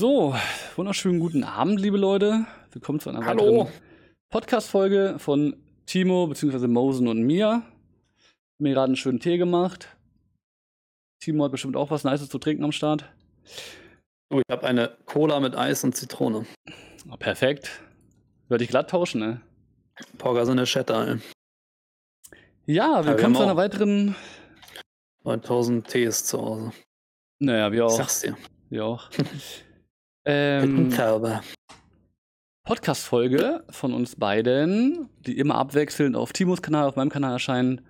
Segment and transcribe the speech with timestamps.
[0.00, 0.34] So,
[0.76, 2.46] wunderschönen guten Abend, liebe Leute.
[2.72, 3.64] Willkommen zu einer Hallo.
[3.66, 3.80] weiteren
[4.30, 6.68] Podcast-Folge von Timo bzw.
[6.68, 7.50] Mosen und mir.
[7.50, 7.62] Hab
[8.56, 9.94] Mir gerade einen schönen Tee gemacht.
[11.22, 13.04] Timo hat bestimmt auch was Nices zu trinken am Start.
[14.32, 16.46] Oh, ich habe eine Cola mit Eis und Zitrone.
[17.10, 17.82] Ah, perfekt.
[18.48, 19.42] Würde ich glatt tauschen, ne?
[20.16, 21.18] Porga so eine Shatter, ey.
[22.64, 24.16] Ja, wir willkommen haben zu einer weiteren.
[25.24, 26.72] 9000 Tees zu Hause.
[27.38, 27.96] Naja, wir Ich auch.
[27.98, 28.38] sag's dir.
[28.70, 29.10] Wir auch.
[30.24, 31.42] Ähm, Zauber.
[32.64, 37.80] Podcast-Folge von uns beiden, die immer abwechselnd auf Timos Kanal, auf meinem Kanal erscheinen.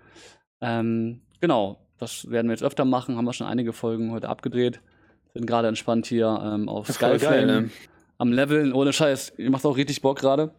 [0.60, 4.80] Ähm, genau, das werden wir jetzt öfter machen, haben wir schon einige Folgen heute abgedreht.
[5.34, 7.70] Sind gerade entspannt hier ähm, auf Skyflame ne?
[8.18, 8.72] am Leveln.
[8.72, 10.54] Ohne Scheiß, ihr macht auch richtig Bock gerade.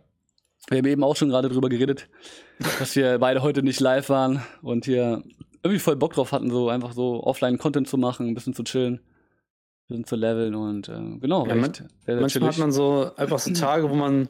[0.70, 2.10] Wir haben eben auch schon gerade drüber geredet,
[2.80, 5.24] dass wir beide heute nicht live waren und hier
[5.64, 9.00] irgendwie voll Bock drauf hatten, so einfach so Offline-Content zu machen, ein bisschen zu chillen,
[9.92, 11.72] bisschen zu leveln und äh, genau, Ja, man-
[12.08, 14.30] Manchmal hat man so einfach so Tage, wo man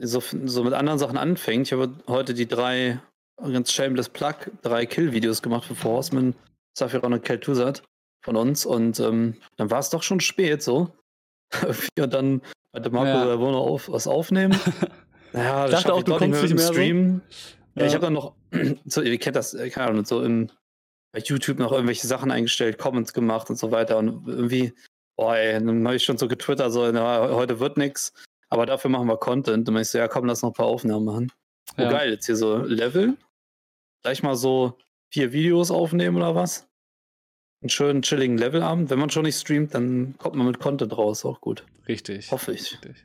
[0.00, 1.66] so, so mit anderen Sachen anfängt.
[1.66, 3.00] Ich habe heute die drei,
[3.40, 6.34] ganz shameless Plug, drei Kill-Videos gemacht für Horseman,
[6.78, 7.82] Safiron und Kel'Thuzad
[8.24, 8.64] von uns.
[8.64, 10.92] Und ähm, dann war es doch schon spät so.
[11.98, 12.42] und dann
[12.72, 13.28] meinte Marco, Ja.
[13.28, 14.56] er wollen wir auf, was aufnehmen.
[15.32, 16.72] naja, Ich das dachte auch, du kommst nicht mehr so.
[16.72, 17.22] Stream.
[17.74, 18.34] Ja, ich habe dann noch,
[18.86, 20.48] so, ihr kennt das, äh, keine Ahnung, so im,
[21.12, 23.98] bei YouTube noch irgendwelche Sachen eingestellt, Comments gemacht und so weiter.
[23.98, 24.74] Und irgendwie,
[25.18, 28.12] boah, ey, dann habe ich schon so getwittert, so, na, heute wird nix,
[28.48, 29.58] aber dafür machen wir Content.
[29.68, 31.32] Und dann ich so, ja, komm, lass noch ein paar Aufnahmen machen.
[31.76, 31.90] Oh, Ja.
[31.90, 33.16] geil, jetzt hier so Level.
[34.02, 34.78] Gleich mal so
[35.12, 36.68] vier Videos aufnehmen oder was?
[37.60, 38.88] Einen schönen, chilligen Levelabend.
[38.90, 41.64] Wenn man schon nicht streamt, dann kommt man mit Content raus, auch gut.
[41.88, 42.30] Richtig.
[42.30, 42.72] Hoffe ich.
[42.74, 43.04] Richtig.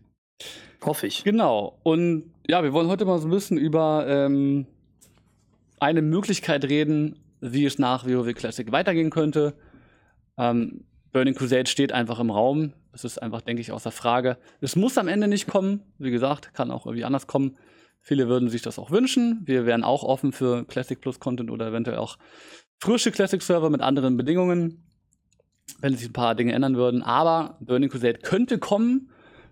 [0.85, 1.23] Hoffe ich.
[1.23, 1.79] Genau.
[1.81, 4.67] Und ja, wir wollen heute mal so ein bisschen über ähm,
[5.79, 9.55] eine Möglichkeit reden, wie es nach WoW Classic weitergehen könnte.
[10.37, 12.73] Ähm, Burning Crusade steht einfach im Raum.
[12.91, 14.37] Es ist einfach, denke ich, außer Frage.
[14.61, 15.81] Es muss am Ende nicht kommen.
[15.99, 17.55] Wie gesagt, kann auch irgendwie anders kommen.
[18.01, 19.43] Viele würden sich das auch wünschen.
[19.45, 22.17] Wir wären auch offen für Classic Plus Content oder eventuell auch
[22.79, 24.83] frische Classic Server mit anderen Bedingungen,
[25.79, 27.03] wenn sich ein paar Dinge ändern würden.
[27.03, 29.11] Aber Burning Crusade könnte kommen.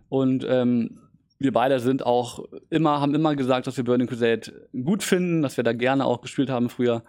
[0.10, 1.00] Und ähm,
[1.38, 5.58] wir beide sind auch immer, haben immer gesagt, dass wir Burning Crusade gut finden, dass
[5.58, 7.04] wir da gerne auch gespielt haben früher.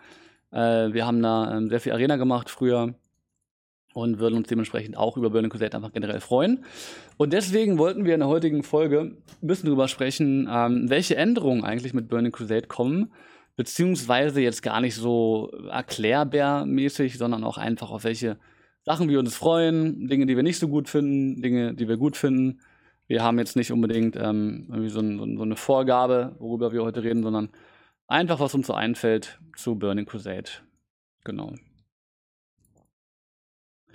[0.51, 2.95] Äh, wir haben da ähm, sehr viel Arena gemacht früher
[3.95, 6.65] und würden uns dementsprechend auch über Burning Crusade einfach generell freuen.
[7.17, 9.01] Und deswegen wollten wir in der heutigen Folge
[9.43, 13.13] ein bisschen drüber sprechen, ähm, welche Änderungen eigentlich mit Burning Crusade kommen,
[13.57, 18.39] beziehungsweise jetzt gar nicht so erklärbärmäßig, sondern auch einfach auf welche
[18.85, 22.17] Sachen wir uns freuen, Dinge, die wir nicht so gut finden, Dinge, die wir gut
[22.17, 22.61] finden.
[23.07, 27.03] Wir haben jetzt nicht unbedingt ähm, irgendwie so ein- so eine Vorgabe, worüber wir heute
[27.05, 27.51] reden, sondern
[28.09, 30.51] einfach, was uns so einfällt zu Burning Crusade.
[31.25, 31.53] Genau.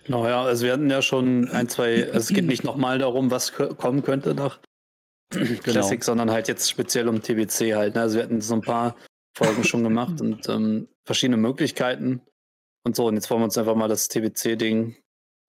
[0.07, 3.29] Genau, ja, also wir hatten ja schon ein, zwei, also es geht nicht nochmal darum,
[3.29, 4.59] was kommen könnte nach
[5.63, 7.95] Classic, sondern halt jetzt speziell um TBC halt.
[7.95, 8.01] Ne?
[8.01, 8.95] Also wir hatten so ein paar
[9.38, 12.22] Folgen schon gemacht und ähm, verschiedene Möglichkeiten
[12.85, 13.07] und so.
[13.07, 14.95] Und jetzt wollen wir uns einfach mal das TBC-Ding,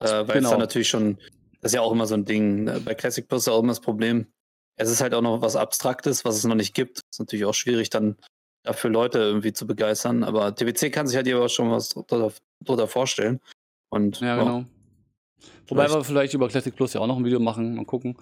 [0.01, 0.51] äh, weil es Genau.
[0.51, 1.19] dann natürlich schon,
[1.61, 2.65] das ist ja auch immer so ein Ding.
[2.65, 2.81] Ne?
[2.85, 4.27] Bei Classic Plus ist ja auch immer das Problem.
[4.77, 7.03] Es ist halt auch noch was Abstraktes, was es noch nicht gibt.
[7.13, 8.17] Ist natürlich auch schwierig, dann
[8.65, 10.25] dafür Leute irgendwie zu begeistern.
[10.25, 13.41] Aber TBC kann sich halt aber schon was drunter vorstellen.
[13.91, 14.65] Und Ja, genau.
[15.69, 18.17] Wobei wir vielleicht über Classic Plus ja auch noch ein Video machen, mal gucken.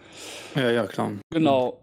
[0.54, 1.12] Ja, ja, klar.
[1.31, 1.82] Genau.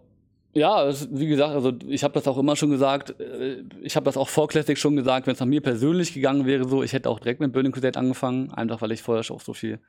[0.52, 3.18] Ja, es, wie gesagt, also ich habe das auch immer schon gesagt.
[3.18, 6.46] äh, Ich habe das auch vor Classic schon gesagt, wenn es nach mir persönlich gegangen
[6.46, 9.34] wäre, so, ich hätte auch direkt mit Burning Crusade angefangen, einfach weil ich vorher schon
[9.34, 9.80] auf so viel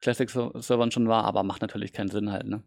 [0.00, 2.62] Classic-Servern schon war, aber macht natürlich keinen Sinn halt, ne?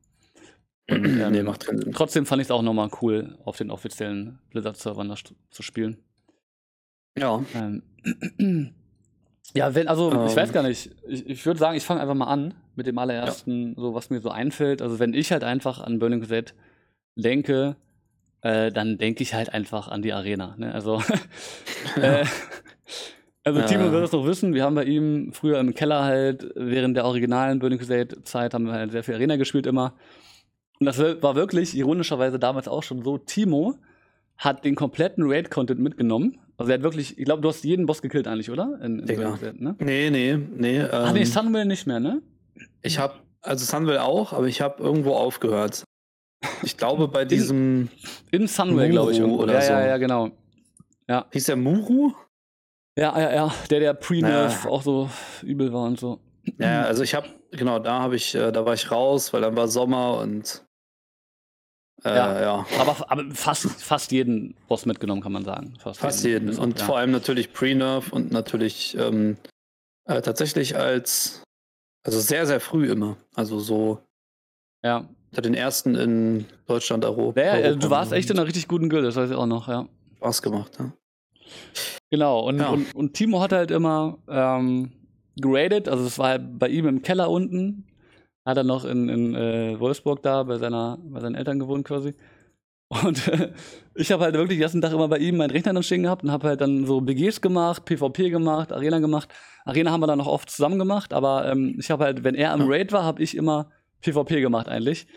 [0.89, 1.91] Und, ähm, nee, macht keinen Sinn.
[1.91, 5.13] Trotzdem fand ich es auch nochmal cool, auf den offiziellen Blizzard-Servern
[5.49, 5.97] zu spielen.
[7.17, 7.83] Ja, Ähm,
[9.53, 10.35] ja, wenn, also ich Ähm.
[10.35, 10.91] weiß gar nicht.
[11.07, 14.21] Ich, ich würde sagen, ich fange einfach mal an mit dem allerersten, so was mir
[14.21, 14.81] so einfällt.
[14.81, 16.53] Also wenn ich halt einfach an Burning Crusade
[17.15, 17.75] denke,
[18.41, 20.55] äh, dann denke ich halt einfach an die Arena.
[20.57, 20.73] Ne?
[20.73, 21.01] Also,
[22.01, 22.25] äh,
[23.43, 23.65] also Ja.
[23.65, 24.53] Timo wird es noch wissen.
[24.53, 28.65] Wir haben bei ihm früher im Keller halt während der originalen Burning Crusade Zeit haben
[28.65, 29.93] wir halt sehr viel Arena gespielt immer.
[30.79, 33.17] Und das war wirklich ironischerweise damals auch schon so.
[33.19, 33.75] Timo
[34.37, 36.39] hat den kompletten Raid-Content mitgenommen.
[36.61, 38.79] Also er hat wirklich, ich glaube, du hast jeden Boss gekillt eigentlich, oder?
[38.83, 39.31] In, in Digga.
[39.31, 39.75] Crusade, ne?
[39.79, 40.79] nee, nee, nee.
[40.79, 42.21] Ähm, Ach nee, Sunwell nicht mehr, ne?
[42.81, 45.83] ich habe, also Sunwell auch, aber ich habe irgendwo aufgehört.
[46.63, 47.89] Ich glaube bei diesem,
[48.31, 49.19] In Sunwell, glaube ich.
[49.19, 49.43] Irgendwo.
[49.43, 49.73] oder ja, so.
[49.73, 50.31] ja, ja, genau.
[51.31, 52.13] hieß der Muru?
[52.97, 53.53] Ja, ja, ja.
[53.69, 54.69] Der, der Pre-Nerf Ja.
[54.69, 55.09] auch so
[55.43, 56.19] übel war und so.
[56.57, 59.55] Ja, also ich habe, genau, da habe ich, äh, da war ich raus, weil dann
[59.55, 60.63] war Sommer und
[62.03, 62.41] äh, Ja.
[62.41, 62.65] ja.
[62.79, 65.73] Aber, aber fast, fast jeden Boss mitgenommen, kann man sagen.
[65.79, 66.47] Fast jeden.
[66.47, 66.85] Bis auf- Und ja.
[66.85, 69.37] vor allem natürlich Pre-Nerf und natürlich ähm,
[70.05, 71.43] äh, tatsächlich als,
[72.03, 73.17] also sehr, sehr früh immer.
[73.35, 73.99] Also so
[74.83, 75.07] Ja.
[75.31, 77.33] Unter den ersten in Deutschland, Euro.
[77.37, 79.69] Ja, ja, du warst echt in einer richtig guten Gilde, das weiß ich auch noch,
[79.69, 79.87] ja.
[80.17, 80.91] Spaß gemacht, ja.
[82.09, 82.69] Genau, und, Ja.
[82.69, 84.91] und, und Timo hat halt immer ähm,
[85.37, 87.85] geradet, also es war halt bei ihm im Keller unten,
[88.45, 92.15] hat er noch in, in äh, Wolfsburg da bei, seiner, bei seinen Eltern gewohnt quasi.
[92.91, 93.53] Und äh,
[93.95, 96.23] ich habe halt wirklich den ersten Tag immer bei ihm meinen Rechner dann stehen gehabt
[96.23, 99.29] und habe halt dann so BGs gemacht, PvP gemacht, Arena gemacht.
[99.63, 102.51] Arena haben wir dann noch oft zusammen gemacht, aber ähm, ich habe halt, wenn er
[102.51, 102.69] am.
[102.69, 103.71] Raid war, habe ich immer
[104.01, 105.07] PvP gemacht eigentlich.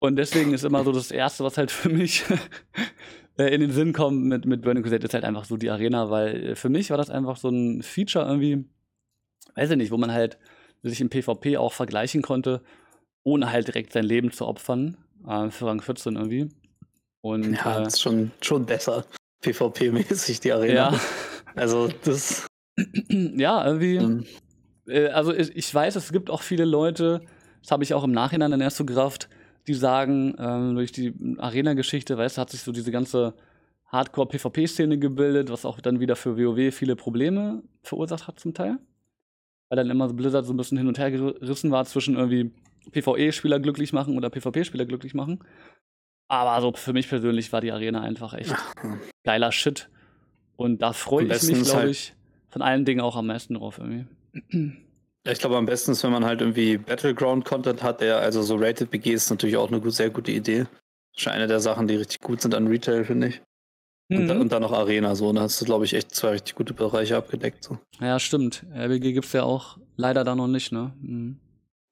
[0.00, 2.24] Und deswegen ist immer so das Erste, was halt für mich
[3.38, 6.10] äh, in den Sinn kommt mit, mit Burning Crusade, ist halt einfach so die Arena,
[6.10, 8.64] weil äh, für mich war das einfach so ein Feature irgendwie,
[9.54, 10.38] weiß ich nicht, wo man halt
[10.88, 12.62] sich im PvP auch vergleichen konnte,
[13.22, 14.96] ohne halt direkt sein Leben zu opfern,
[15.26, 16.48] äh, für Rang 14 irgendwie.
[17.20, 19.04] Und Ja, äh, das ist schon, schon besser.
[19.42, 20.92] PvP-mäßig, die Arena.
[20.92, 21.00] ja,
[21.54, 22.46] Also, das.
[23.08, 23.96] ja, irgendwie.
[23.96, 24.24] Ähm,
[24.88, 27.20] Äh, also ich, ich weiß, es gibt auch viele Leute,
[27.62, 29.28] das habe ich auch im Nachhinein dann erst so gerafft,
[29.66, 33.34] die sagen, ähm, durch die Arena-Geschichte, weißt du, hat sich so diese ganze
[33.86, 38.78] Hardcore-PvP-Szene gebildet, was auch dann wieder für WoW viele Probleme verursacht hat zum Teil.
[39.68, 42.52] Weil dann immer so Blizzard so ein bisschen hin und her gerissen war zwischen irgendwie
[42.92, 45.42] PvE-Spieler glücklich machen oder PvP-Spieler glücklich machen.
[46.28, 48.54] Aber so für mich persönlich war die Arena einfach echt
[49.24, 49.88] geiler Shit.
[50.56, 52.14] Und da freue ich mich, glaube halt- ich,
[52.48, 54.06] von allen Dingen auch am meisten drauf irgendwie.
[55.26, 58.56] Ja, ich glaube, am besten ist, wenn man halt irgendwie Battleground-Content hat, der also so
[58.56, 60.60] Rated BG ist natürlich auch eine gut, sehr gute Idee.
[60.60, 60.68] Das
[61.16, 63.42] ist schon eine der Sachen, die richtig gut sind an Retail, finde ich.
[64.08, 64.40] Und, Mhm.
[64.40, 65.32] und dann noch Arena, so.
[65.32, 67.64] Da hast du, glaube ich, echt zwei richtig gute Bereiche abgedeckt.
[67.64, 67.78] So.
[68.00, 68.64] Ja, stimmt.
[68.72, 70.92] RBG gibt's ja auch leider da noch nicht, ne?
[71.00, 71.38] Mhm.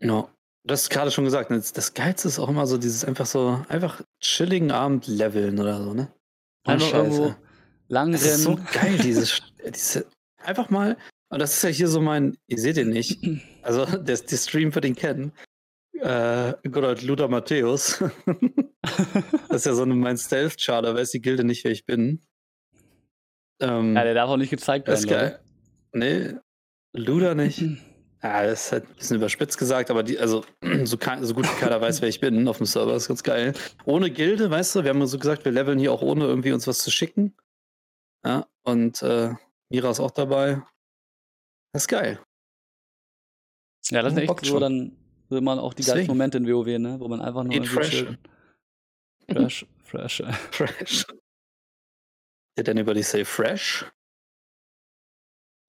[0.00, 0.28] Ja.
[0.66, 3.26] Du hast gerade schon gesagt, ne, das, das Geilste ist auch immer so dieses einfach
[3.26, 6.08] so, einfach chilligen Abend leveln oder so, ne?
[6.66, 6.96] Einfach Scheiße.
[7.16, 7.34] irgendwo
[7.88, 9.42] lang Das ist so geil, dieses,
[9.74, 10.06] diese,
[10.38, 10.96] einfach mal,
[11.28, 13.18] und das ist ja hier so mein, ihr seht ihn nicht,
[13.60, 15.32] also der, der Stream für den kennen,
[16.00, 17.98] äh, good old Luther Matthäus,
[19.48, 22.20] das ist ja so eine, mein Stealth-Char, da weiß die Gilde nicht, wer ich bin.
[23.60, 25.26] Ähm, ja, der darf auch nicht gezeigt das werden.
[25.26, 25.40] ist geil.
[25.92, 26.38] Nee,
[26.92, 27.60] Luder nicht.
[27.60, 27.78] Leute.
[28.24, 30.46] Ja, das ist halt ein bisschen überspitzt gesagt, aber die, also
[30.84, 33.22] so, so gut wie keiner weiß, wer ich bin auf dem Server, das ist ganz
[33.22, 33.52] geil.
[33.84, 36.66] Ohne Gilde, weißt du, wir haben so gesagt, wir leveln hier auch ohne irgendwie uns
[36.66, 37.36] was zu schicken.
[38.24, 39.34] Ja, und äh,
[39.68, 40.62] Mira ist auch dabei.
[41.72, 42.18] Das ist geil.
[43.90, 44.60] Ja, das ist echt Bockt so schon.
[44.62, 44.96] dann
[45.28, 46.98] will man auch die geilsten Momente in WoW, ne?
[47.00, 48.06] Wo man einfach nur fresh.
[49.30, 50.22] Fresh, fresh.
[50.50, 51.06] Fresh.
[52.56, 53.84] Did anybody say fresh?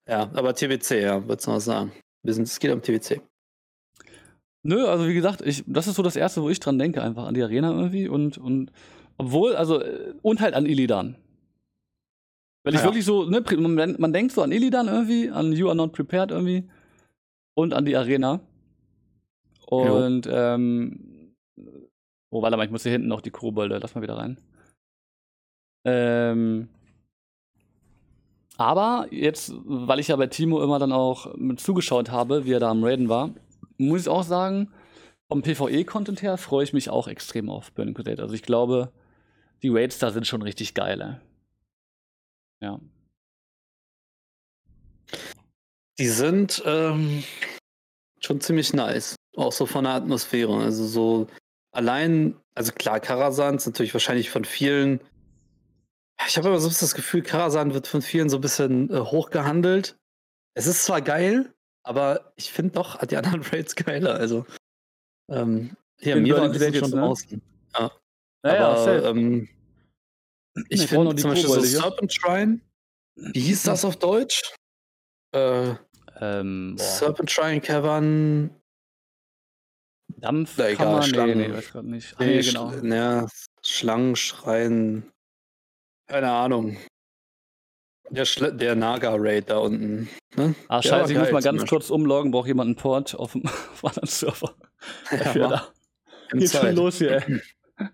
[0.08, 1.92] Ja, aber TWC, ja, würdest du noch sagen.
[2.22, 3.20] Wir sind, es geht um TWC.
[4.62, 7.26] Nö, also wie gesagt, ich, das ist so das Erste, wo ich dran denke, einfach
[7.26, 8.72] an die Arena irgendwie und, und
[9.18, 11.16] obwohl, also, äh, und halt an Illidan.
[12.64, 12.86] Weil ich Ja.
[12.86, 16.30] wirklich so, ne, man, man denkt so an Illidan irgendwie, an You Are Not Prepared
[16.32, 16.68] irgendwie
[17.54, 18.40] und an die Arena.
[19.66, 21.34] Und, ähm,
[22.30, 24.40] oh, warte mal, ich muss hier hinten noch die Kobolde, lass mal wieder rein.
[25.84, 26.68] Ähm,
[28.56, 32.60] aber jetzt, weil ich ja bei Timo immer dann auch mit zugeschaut habe, wie er
[32.60, 33.30] da am Raiden war,
[33.78, 34.72] muss ich auch sagen,
[35.28, 38.22] vom PvE-Content her freue ich mich auch extrem auf Burning Crusade.
[38.22, 38.92] Also ich glaube,
[39.62, 41.00] die Raids da sind schon richtig geil.
[41.00, 42.68] ey.
[42.68, 42.80] Ja.
[45.98, 47.24] Die sind ähm,
[48.20, 49.16] schon ziemlich nice.
[49.36, 50.56] Auch so von der Atmosphäre.
[50.62, 51.26] Also so
[51.72, 55.00] allein, also klar, Karasan ist natürlich wahrscheinlich von vielen.
[56.26, 59.96] Ich habe immer so das Gefühl, Karasan wird von vielen so ein bisschen äh, hochgehandelt.
[60.54, 61.52] Es ist zwar geil,
[61.82, 64.14] aber ich finde doch die anderen Raids geiler.
[64.14, 64.46] Also
[65.30, 66.96] ähm, hier, Burning ist Crusade schon ne?
[66.96, 67.42] draußen.
[67.74, 67.92] Ja,
[68.42, 69.48] Naja, aber ähm,
[70.68, 71.60] ich Ich finde zum Beispiel so.
[71.60, 72.60] Serpent Shrine.
[73.16, 74.54] Wie hieß das auf Deutsch?
[75.32, 75.74] Äh,
[76.20, 78.50] ähm, Serpent Shrine Cavern.
[80.08, 81.38] Dampf Na, egal, nee, Schlangen.
[81.38, 82.14] nee, weiß gerade nicht.
[82.18, 82.70] Ah, nee, genau.
[82.70, 83.26] Sch- Ja,
[83.62, 85.10] Schlangenschrein.
[86.08, 86.76] Keine Ahnung.
[88.10, 90.08] Der, Schle der Naga-Raid da unten.
[90.36, 90.54] Ne?
[90.68, 93.42] Ah, Der scheiße, ich muss mal ganz kurz umloggen, braucht jemand einen Port auf dem
[93.82, 94.54] anderen Server.
[95.10, 95.68] Ja, Ja, da
[96.32, 97.40] Im geht's schon los hier, ey.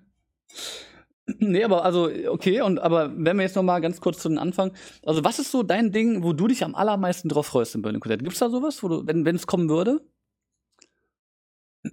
[1.38, 4.38] Nee, aber also, okay, und aber wenn wir jetzt noch mal ganz kurz zu den
[4.38, 4.72] Anfang.
[5.06, 8.00] Also, was ist so dein Ding, wo du dich am allermeisten drauf freust in Burning
[8.00, 8.24] Crusade?
[8.24, 10.00] Gibt's da sowas, wo du, wenn es kommen würde?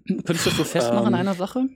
[0.08, 1.20] Könntest du das so festmachen an Ähm.
[1.20, 1.68] einer Sache?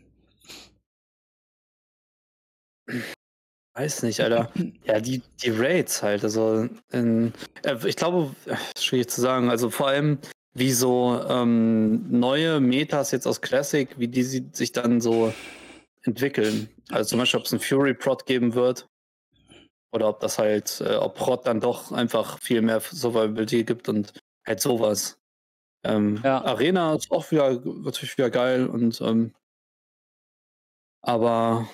[3.76, 4.52] Weiß nicht, Alter.
[4.84, 6.24] Ja, die, die Raids halt.
[6.24, 9.50] Also, in, äh, ich glaube, äh, schwierig zu sagen.
[9.50, 10.20] Also, vor allem,
[10.54, 15.34] wie so ähm, neue Metas jetzt aus Classic, wie die sich dann so
[16.04, 16.70] entwickeln.
[16.92, 18.86] Also, zum Beispiel, ob es einen Fury Prot geben wird.
[19.92, 24.14] Oder ob das halt, äh, ob Prot dann doch einfach viel mehr Survivability gibt und
[24.46, 25.18] halt sowas.
[25.84, 26.44] Ähm, Ja.
[26.44, 29.34] Arena ist auch wieder, natürlich wieder geil und ähm,
[31.02, 31.68] Aber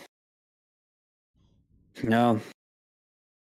[2.01, 2.39] ja,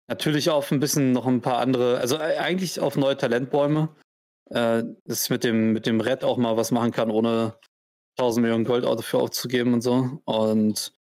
[0.09, 3.95] natürlich auf ein bisschen noch ein paar andere, also äh, eigentlich auf neue Talentbäume.
[4.51, 7.59] Äh, dass mit dem, mit dem Red auch mal was machen kann, ohne
[8.19, 10.21] 1000 Millionen Gold dafür aufzugeben und so.
[10.25, 10.93] Und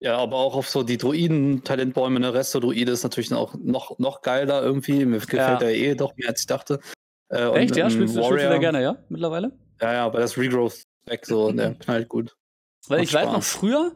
[0.00, 2.34] ja, aber auch auf so die Druiden-Talentbäume, ne?
[2.34, 5.06] Resto-Druide ist natürlich auch noch, noch geiler irgendwie.
[5.06, 5.56] Mir gefällt ja.
[5.56, 6.80] der eh doch mehr, als ich dachte.
[7.28, 7.90] Äh, Echt, und, ja?
[7.90, 8.96] Spielst, Warrior, spielst du da gerne, ja?
[9.08, 9.52] Mittlerweile?
[9.80, 12.36] Ja, ja, aber das Regrowth weg so, der knallt gut.
[12.88, 13.26] Weil ich Spaß.
[13.26, 13.92] weiß noch früher,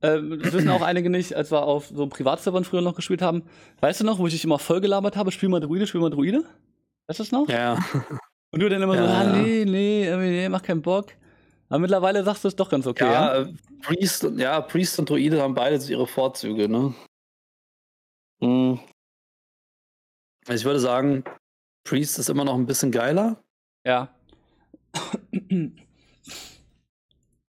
[0.00, 3.44] äh, das wissen auch einige nicht, als wir auf so Privatservern früher noch gespielt haben.
[3.80, 6.10] Weißt du noch, wo ich dich immer voll gelabert habe, spiel mal Druide, spiel mal
[6.10, 6.44] Druide?
[7.06, 7.48] Weißt du das noch?
[7.48, 7.78] Ja.
[8.50, 11.12] Und du dann immer ja, so, ah, nee, nee, nee, mach keinen Bock.
[11.68, 13.42] Aber mittlerweile sagst du es doch ganz okay, ja?
[13.42, 13.48] ja?
[13.80, 16.94] Priest, ja, Priest und Druide haben beide ihre Vorzüge, ne?
[18.42, 18.78] Hm.
[20.46, 21.24] Also ich würde sagen,
[21.84, 23.42] Priest ist immer noch ein bisschen geiler.
[23.86, 24.14] Ja.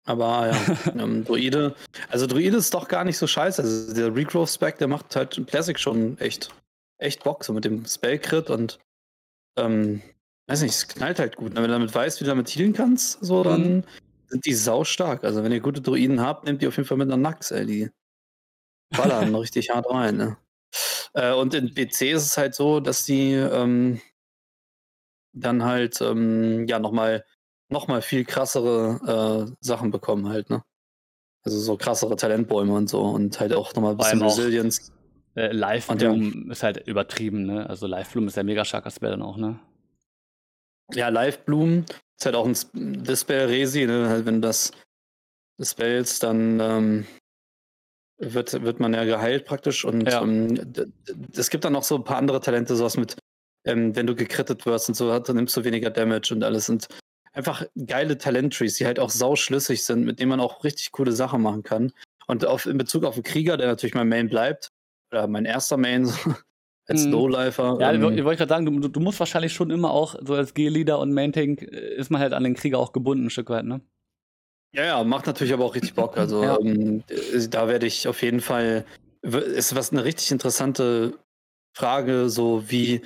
[0.05, 1.75] Aber ja, ähm, Druide,
[2.09, 3.61] also Druide ist doch gar nicht so scheiße.
[3.61, 6.53] Also der Regrowth-Spec, der macht halt Classic schon echt,
[6.97, 8.79] echt Bock, so mit dem Spell-Crit und
[9.57, 10.01] ähm,
[10.47, 11.55] weiß nicht, es knallt halt gut.
[11.55, 13.83] Wenn du damit weißt, wie du damit healen kannst, so, dann mhm.
[14.27, 15.23] sind die sau stark.
[15.23, 17.65] Also wenn ihr gute Druiden habt, nehmt die auf jeden Fall mit einer Nax, ey.
[17.65, 17.91] Die
[18.95, 20.37] ballern richtig hart rein, ne?
[21.13, 23.99] Äh, und in PC ist es halt so, dass die ähm,
[25.39, 27.25] dann halt ähm, ja nochmal
[27.69, 30.63] noch mal viel krassere äh, Sachen bekommen halt, ne?
[31.43, 34.91] Also so krassere Talentbäume und so und halt auch nochmal ein bisschen Resilience.
[35.35, 36.51] Äh, Live Bloom ja.
[36.51, 37.69] ist halt übertrieben, ne?
[37.69, 39.59] Also Live Bloom ist ja mega starker Spell dann auch, ne?
[40.93, 41.85] Ja, Live Bloom
[42.17, 44.09] ist halt auch ein Dispel-Resi, ne?
[44.09, 44.71] Halt, wenn du das
[45.61, 47.07] spellst, dann ähm,
[48.17, 49.85] wird, wird man ja geheilt praktisch.
[49.85, 50.21] Und ja.
[50.21, 50.73] ähm,
[51.35, 53.17] es gibt dann noch so ein paar andere Talente, sowas mit,
[53.65, 56.69] ähm, wenn du gekrittet wirst und so, dann nimmst du weniger Damage und alles.
[56.69, 56.87] Und
[57.33, 61.41] einfach geile Talent-Trees, die halt auch sauschlüssig sind, mit denen man auch richtig coole Sachen
[61.41, 61.91] machen kann.
[62.27, 64.69] Und auf, in Bezug auf den Krieger, der natürlich mein Main bleibt,
[65.11, 66.11] oder mein erster Main,
[66.87, 67.11] als mhm.
[67.11, 67.77] Lowlifer.
[67.79, 70.53] Ja, ähm, ich wollte gerade sagen, du, du, musst wahrscheinlich schon immer auch, so als
[70.53, 73.65] G-Leader und Main-Tank, äh, ist man halt an den Krieger auch gebunden, ein Stück weit,
[73.65, 73.81] ne?
[74.73, 76.17] Ja, ja, macht natürlich aber auch richtig Bock.
[76.17, 76.59] Also ja.
[76.59, 77.03] ähm,
[77.49, 78.85] da werde ich auf jeden Fall,
[79.21, 81.13] ist was eine richtig interessante
[81.73, 83.01] Frage, so wie,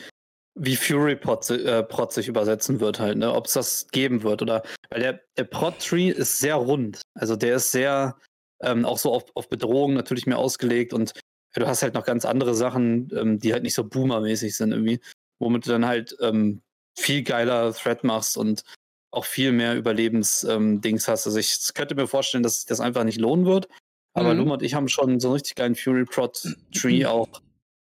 [0.55, 3.34] wie Fury Prot, äh, Prot sich übersetzen wird halt, ne?
[3.34, 7.01] Ob es das geben wird oder, weil der, der Prot-Tree ist sehr rund.
[7.13, 8.17] Also der ist sehr,
[8.62, 11.13] ähm, auch so auf, auf Bedrohung natürlich mehr ausgelegt und
[11.53, 15.00] du hast halt noch ganz andere Sachen, ähm, die halt nicht so boomermäßig sind irgendwie,
[15.39, 16.62] womit du dann halt ähm,
[16.98, 18.63] viel geiler Threat machst und
[19.12, 21.25] auch viel mehr Überlebensdings ähm, hast.
[21.25, 23.67] Also ich könnte mir vorstellen, dass sich das einfach nicht lohnen wird.
[24.13, 24.39] Aber mhm.
[24.39, 26.43] Luma und ich haben schon so einen richtig geilen Fury Prot
[26.74, 27.41] Tree auch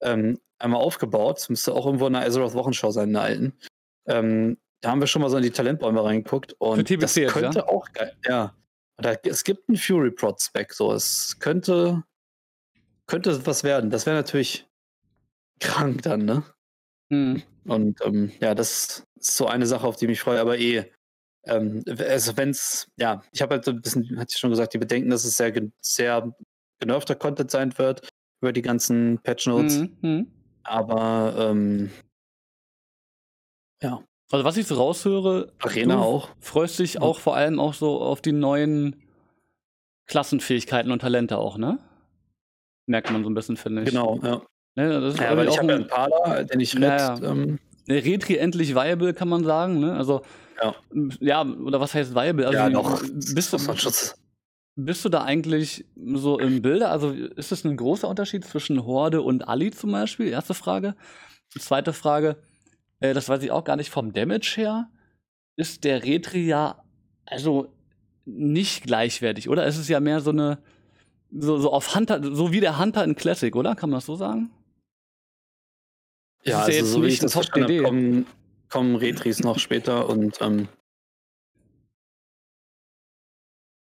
[0.02, 1.38] ähm, einmal aufgebaut.
[1.38, 3.54] Das müsste auch irgendwo in der Azeroth Wochenschau sein, in der alten.
[4.08, 7.60] Ähm, da haben wir schon mal so in die Talentbäume reingeguckt und TBC das könnte
[7.60, 7.68] ja?
[7.68, 8.16] auch geil.
[8.28, 8.56] Ja.
[8.98, 12.04] Da, es gibt einen Fury Prot Spec, so es könnte
[13.08, 13.90] könnte was werden.
[13.90, 14.68] Das wäre natürlich
[15.60, 16.44] krank dann, ne?
[17.10, 17.44] Mhm.
[17.66, 20.92] Und ähm, ja, das ist so eine Sache, auf die ich mich freue, aber eh.
[21.44, 24.74] Ähm, also wenn es, ja, ich habe halt so ein bisschen, hatte ich schon gesagt,
[24.74, 26.34] die Bedenken, dass es sehr, sehr
[26.80, 28.08] genervter Content sein wird
[28.42, 29.80] über die ganzen Patch Notes.
[29.80, 29.98] Mhm.
[30.02, 30.28] mhm.
[30.64, 31.90] Aber ähm,
[33.82, 34.04] ja.
[34.32, 36.30] Also was ich so raushöre, Arena auch.
[36.40, 37.02] freust dich ja.
[37.02, 39.02] auch vor allem auch so auf die neuen
[40.08, 41.80] Klassenfähigkeiten und Talente auch, ne?
[42.92, 43.90] merkt man so ein bisschen, finde ich.
[43.90, 44.42] Genau, ja.
[44.76, 46.84] Ne, das ist ja, weil ich habe ja einen Pala, den ich red.
[46.84, 47.32] Ja, ja.
[47.32, 49.80] Ähm, Retri endlich viable, kann man sagen.
[49.80, 49.94] Ne?
[49.94, 50.22] Also,
[50.62, 50.76] ja.
[51.20, 52.46] ja, oder was heißt viable?
[52.46, 53.02] Also, ja, doch.
[53.34, 53.58] Bist du,
[54.76, 56.90] bist du da eigentlich so im Bilde?
[56.90, 60.28] Also, ist das ein großer Unterschied zwischen Horde und Ali zum Beispiel?
[60.28, 60.96] Erste Frage.
[61.58, 62.38] Zweite Frage,
[63.00, 64.90] äh, das weiß ich auch gar nicht vom Damage her.
[65.58, 66.84] Ist der Retri ja
[67.26, 67.74] also
[68.26, 69.66] nicht gleichwertig, oder?
[69.66, 70.60] Es ist ja mehr so eine
[71.32, 73.76] so, so auf Hunter, so wie der Hunter in Classic, oder?
[73.76, 74.52] Kann man das so sagen?
[76.44, 78.26] Ja, also ja so wie ich das verstanden habe, kommen,
[78.70, 80.68] kommen Retris noch später und ähm,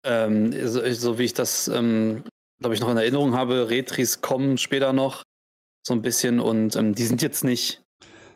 [0.07, 2.23] ähm, so, so, wie ich das, ähm,
[2.61, 5.25] glaube ich, noch in Erinnerung habe, Retris kommen später noch
[5.87, 7.83] so ein bisschen und ähm, die sind jetzt nicht.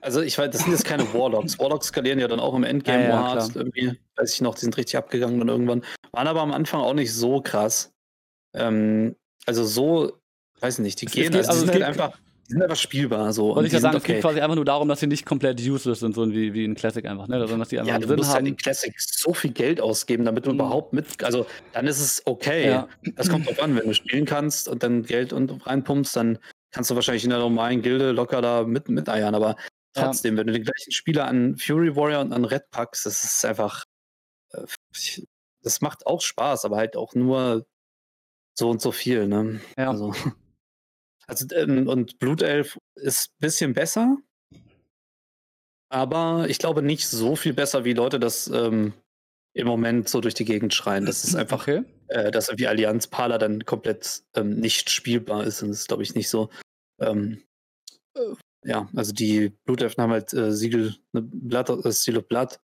[0.00, 1.58] Also ich weiß, das sind jetzt keine Warlocks.
[1.58, 3.56] Warlocks skalieren ja dann auch im Endgame ja, ja, hart.
[3.56, 5.84] Irgendwie, weiß ich noch, die sind richtig abgegangen dann irgendwann.
[6.12, 7.92] Waren aber am Anfang auch nicht so krass.
[8.54, 10.18] Ähm, also so,
[10.60, 12.18] weiß nicht, die es gehen, geht, also, die sind halt einfach,
[12.50, 13.32] die sind einfach spielbar.
[13.32, 13.54] So.
[13.54, 14.12] Wollte ich ja sagen, okay.
[14.12, 16.64] es geht quasi einfach nur darum, dass sie nicht komplett useless sind, so wie, wie
[16.64, 17.38] in Classic einfach, ne?
[17.38, 18.36] Sondern dass die einfach ja, du Sinn musst haben.
[18.38, 20.56] halt in Classic so viel Geld ausgeben, damit du mhm.
[20.56, 22.66] überhaupt mit, also dann ist es okay.
[22.66, 22.88] Ja.
[23.14, 26.38] Das kommt drauf an, wenn du spielen kannst und dann Geld und reinpumpst, dann
[26.72, 29.54] kannst du wahrscheinlich in der normalen Gilde locker da mit, mit eiern, aber
[29.94, 30.40] trotzdem, ja.
[30.40, 33.84] wenn du den gleichen Spieler an Fury Warrior und an Red packst, das ist einfach,
[34.54, 34.64] äh,
[35.62, 37.64] das macht auch Spaß, aber halt auch nur
[38.58, 39.60] so und so viel, ne?
[39.78, 39.90] Ja.
[39.90, 40.12] Also,
[41.30, 44.18] also ähm, und Blutelf ist ein bisschen besser,
[45.88, 48.92] aber ich glaube nicht so viel besser, wie Leute das ähm,
[49.54, 51.06] im Moment so durch die Gegend schreien.
[51.06, 51.82] Das ist einfach, Okay.
[52.08, 55.62] äh, dass irgendwie Allianz Pala dann komplett ähm, nicht spielbar ist.
[55.62, 56.50] Und das ist, glaube ich, nicht so.
[57.00, 57.42] Ähm,
[58.16, 58.34] äh,
[58.64, 62.60] ja, also die Blutelfen haben halt äh, Siegel, ne, Blatt, äh, Seal of Blood.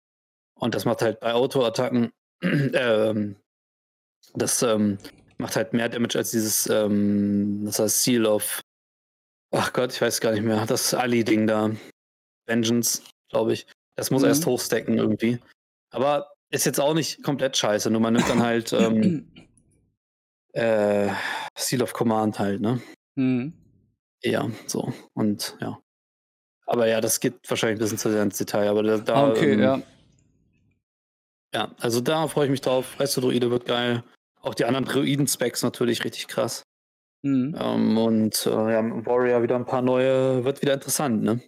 [0.60, 2.12] Und das macht halt bei Auto-Attacken,
[2.43, 3.38] ähm,
[4.34, 4.98] das ähm,
[5.37, 8.61] macht halt mehr Damage als dieses, ähm, das heißt Seal of,
[9.51, 11.71] ach Gott, ich weiß gar nicht mehr, das Ali-Ding da.
[12.45, 13.65] Vengeance, glaube ich.
[13.95, 14.27] Das muss Mhm.
[14.29, 15.39] erst hochstacken irgendwie.
[15.91, 19.31] Aber ist jetzt auch nicht komplett scheiße, nur man nimmt dann halt ähm,
[20.53, 21.09] äh,
[21.57, 22.81] Seal of Command halt, ne?
[23.15, 23.53] Mhm.
[24.23, 24.93] Ja, so.
[25.13, 25.79] Und ja.
[26.65, 28.69] Aber ja, das geht wahrscheinlich ein bisschen zu sehr ins Detail.
[28.69, 29.81] Aber da, da okay, ähm, ja.
[31.53, 32.95] ja, also da freue ich mich drauf.
[32.97, 34.03] Druide wird geil.
[34.43, 36.63] Auch die anderen Druiden-Specs natürlich richtig krass.
[37.23, 37.55] Mhm.
[37.57, 41.41] Ähm, und äh, ja, Warrior wieder ein paar neue, wird wieder interessant, ne?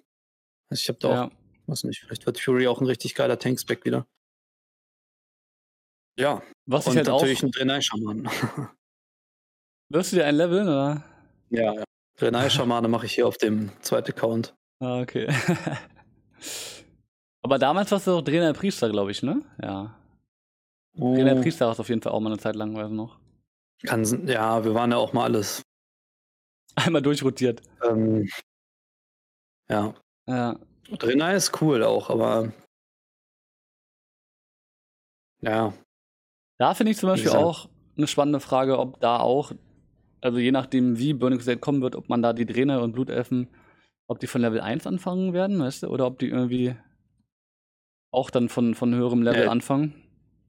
[0.69, 1.31] Also ich habe da auch, ja.
[1.67, 4.07] weiß nicht, vielleicht wird Fury auch ein richtig geiler Tank-Spec wieder.
[6.17, 7.19] Ja, Was ich und halt auch.
[7.19, 8.23] natürlich ein Drenai-Schaman.
[9.89, 11.03] Wirst du dir ein Leveln, oder?
[11.49, 11.83] ja, ja.
[12.17, 14.55] Drenai-Schamane mache ich hier auf dem zweiten Account.
[14.79, 15.27] Ah, okay.
[17.41, 19.41] Aber damals warst du doch Trainer Priester, glaube ich, ne?
[19.61, 19.99] Ja.
[20.97, 23.19] Oh, Priester warst du auf jeden Fall auch mal eine Zeit lang, weiß ich noch.
[23.83, 25.61] kann, ja, wir waren ja auch mal alles.
[26.75, 27.61] Einmal durchrotiert.
[27.83, 28.27] Ähm,
[29.69, 29.93] ja,
[30.27, 30.59] Ja.
[30.91, 32.53] Drenai ist cool auch, aber
[35.41, 35.73] ja,
[36.57, 37.43] Da finde ich zum Beispiel gesagt.
[37.43, 39.51] auch eine spannende Frage, ob da auch,
[40.21, 43.47] also je nachdem, wie Burning Crusade kommen wird, ob man da die Trainer und Blutelfen,
[44.07, 46.75] ob die von Level 1 anfangen werden, weißt du, oder ob die irgendwie
[48.11, 49.93] auch dann von, von höherem Level Äh, anfangen.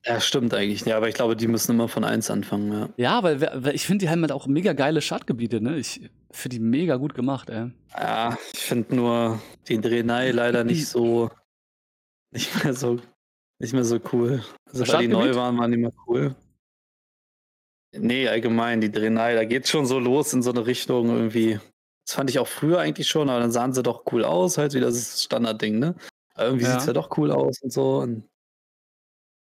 [0.06, 0.84] Ja, stimmt eigentlich.
[0.86, 2.88] Ja, aber ich glaube, die müssen immer von 1 anfangen, ja.
[2.96, 5.76] Ja, weil, weil ich finde, die haben halt auch mega geile Schadgebiete, ne?
[5.78, 7.70] Ich finde die mega gut gemacht, ey.
[7.92, 11.30] Ja, ich finde nur den Drenai leider nicht so,
[12.30, 12.98] nicht mehr so,
[13.58, 14.44] nicht mehr so cool.
[14.70, 16.34] Also, weil die neu waren, waren die mal cool.
[17.98, 21.58] Nee, allgemein, die Drenai, da geht schon so los in so eine Richtung irgendwie.
[22.06, 24.74] Das fand ich auch früher eigentlich schon, aber dann sahen sie doch cool aus, halt
[24.74, 25.94] wieder das Standardding, ne?
[26.34, 26.72] Aber irgendwie Ja.
[26.72, 27.98] sieht's ja doch cool aus und so.
[27.98, 28.24] Und,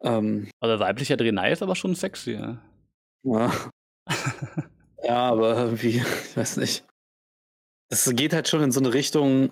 [0.03, 2.61] ähm, Also weiblicher Drenai ist aber schon sexy, ja.
[3.23, 3.51] ja.
[5.03, 5.97] ja, aber irgendwie,
[6.29, 6.85] ich weiß nicht.
[7.89, 9.51] Es geht halt schon in so eine Richtung.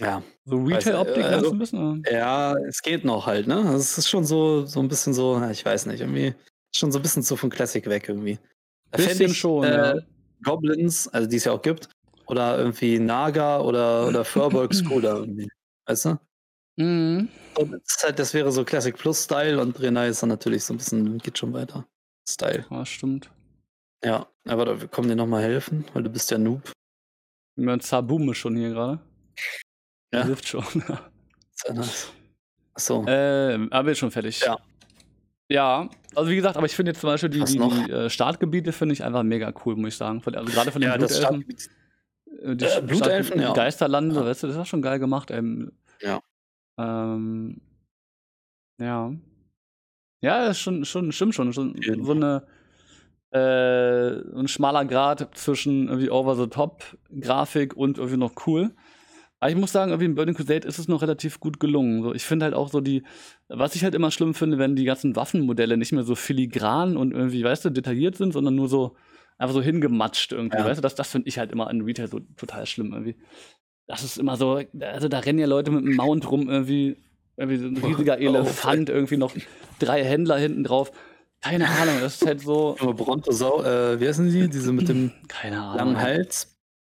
[0.00, 2.00] Ja, So Retail-Optik also- ein bisschen?
[2.00, 2.12] oder?
[2.12, 3.72] Ja, es geht noch halt, ne?
[3.74, 6.34] Es ist schon so, so ein bisschen so, ich weiß nicht, irgendwie
[6.74, 8.38] schon so ein bisschen so von Classic weg irgendwie.
[8.92, 10.02] Da Bisschen schon, äh, ja.
[10.44, 11.88] Goblins, also die es ja auch gibt,
[12.26, 15.48] oder irgendwie Naga oder, oder Furbolgs cooler irgendwie.
[15.86, 16.18] Weißt du?
[16.78, 17.28] Mhm.
[17.56, 20.64] So, das, ist halt, das wäre so Classic Plus Style und Renai ist dann natürlich
[20.64, 21.86] so ein bisschen, geht schon weiter.
[22.28, 22.64] Style.
[22.70, 23.30] Ja, stimmt.
[24.04, 26.72] Ja, aber da kommen dir nochmal helfen, weil du bist ja Noob.
[27.56, 29.00] Wir haben Zabume schon hier gerade.
[30.12, 30.24] Ja.
[30.24, 30.64] Hilft schon.
[31.66, 32.12] Ja nice.
[32.74, 33.04] Achso.
[33.08, 34.40] ähm, aber ist schon fertig.
[34.40, 34.58] Ja.
[35.50, 38.70] Ja, also wie gesagt, aber ich finde jetzt zum Beispiel die, die, die äh, Startgebiete
[38.72, 40.22] finde ich einfach mega cool, muss ich sagen.
[40.24, 41.44] Also gerade von den ja, Blutelfen.
[42.42, 43.52] Äh, die Äh, Blutelfen, ja.
[43.54, 44.24] Geisterlande, Ja.
[44.24, 45.32] weißt du, das ist auch schon geil gemacht.
[45.32, 46.20] Ähm, Ja.
[46.78, 47.60] Ähm,
[48.80, 49.12] ja.
[50.20, 51.52] Ja, das ist schon, schon, stimmt schon.
[51.52, 52.46] schon so eine
[53.30, 58.74] äh, ein schmaler Grad zwischen irgendwie Over-the-Top-Grafik und irgendwie noch cool.
[59.40, 62.02] Aber ich muss sagen, irgendwie in Burning Crusade ist es noch relativ gut gelungen.
[62.02, 63.04] So, ich finde halt auch so die,
[63.48, 67.12] was ich halt immer schlimm finde, wenn die ganzen Waffenmodelle nicht mehr so filigran und
[67.12, 68.96] irgendwie, weißt du, detailliert sind, sondern nur so
[69.36, 70.64] einfach so hingematscht irgendwie, Ja.
[70.64, 73.16] weißt du, das, das finde ich halt immer an Retail so total schlimm irgendwie.
[73.88, 76.98] Das ist immer so, also da rennen ja Leute mit einem Mount rum irgendwie,
[77.36, 79.34] irgendwie so ein riesiger Oh, Elefant, irgendwie noch
[79.78, 80.92] drei Händler hinten drauf.
[81.40, 84.48] Keine Ahnung, das ist halt so, Brontosau, äh, wie heißen die?
[84.48, 85.76] Diese mit dem keine Ahnung.
[85.76, 86.58] langen Hals?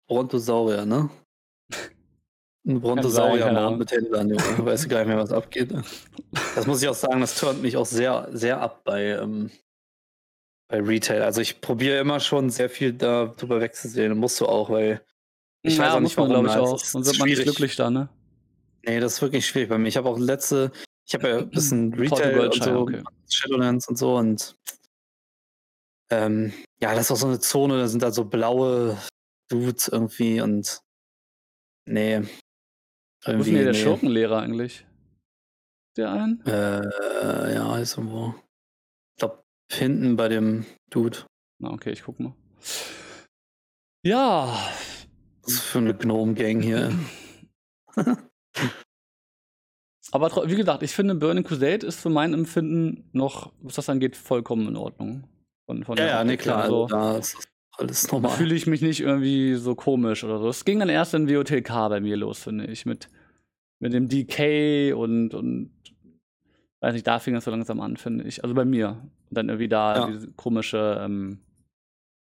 [0.08, 1.10] Brontosaurier, ne?
[2.66, 4.64] Ein Brontosaurier mit Händlern, Junge.
[4.64, 5.74] Weiß ich gar nicht mehr, was abgeht.
[6.54, 9.50] Das muss ich auch sagen, das turnt mich auch sehr, sehr ab bei, ähm,
[10.68, 11.22] bei Retail.
[11.22, 14.16] Also ich probiere immer schon sehr viel darüber wegzusehen.
[14.16, 15.02] Musst du auch, weil
[15.62, 16.44] ich ja, weiß auch muss nicht, man, warum.
[16.44, 16.78] glaube ich, auch.
[16.78, 18.08] Sonst wird man nicht glücklich da, ne?
[18.84, 19.88] Nee, das ist wirklich schwierig bei mir.
[19.88, 20.72] Ich habe auch letzte,
[21.06, 23.02] ich habe ja ein bisschen Retail und so, okay.
[23.28, 24.56] Shadowlands und so und
[26.10, 28.96] ähm, ja, das ist auch so eine Zone, da sind da so blaue
[29.50, 30.80] Dudes irgendwie und
[31.86, 32.22] nee.
[33.24, 33.82] Wo ist denn hier der nee.
[33.82, 34.86] Schurkenlehrer eigentlich?
[35.96, 36.40] Der ein?
[36.46, 38.34] Äh, ja, ist irgendwo.
[39.16, 41.18] Ich glaube, hinten bei dem Dude.
[41.58, 42.34] Na, okay, ich guck mal.
[44.04, 44.56] Ja,
[45.48, 46.92] Was für eine Gnome-Gang hier?
[50.12, 54.14] aber wie gesagt, ich finde Burning Crusade ist für mein Empfinden noch, was das angeht,
[54.14, 55.24] vollkommen in Ordnung.
[55.64, 56.66] Von, von ja, ja, nee, klar.
[56.66, 56.82] so.
[56.84, 58.32] Also, da ist alles normal.
[58.32, 60.50] fühle ich mich nicht irgendwie so komisch oder so.
[60.50, 63.08] Es ging dann erst in WOTK bei mir los, finde ich, mit,
[63.80, 65.70] mit dem DK und, und
[66.80, 68.42] weiß nicht, da fing es so langsam an, finde ich.
[68.42, 69.10] Also bei mir.
[69.30, 70.06] Und dann irgendwie da Ja.
[70.08, 71.38] diese komische, ähm,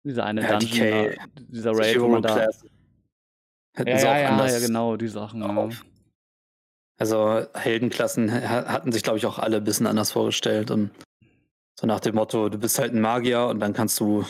[0.03, 2.33] diese eine Ja, Dungeon, DK, da, dieser Raid, wo man da.
[2.33, 2.65] Class.
[3.73, 5.41] Hätten Ja, sie auch ja, anders ja, genau, die Sachen.
[5.41, 5.47] Ja.
[5.53, 5.85] drauf.
[6.99, 10.69] Also Heldenklassen ha- hatten sich, glaube ich, auch alle ein bisschen anders vorgestellt.
[10.71, 10.91] Und
[11.79, 14.23] so nach dem Motto, du bist halt ein Magier und dann kannst du,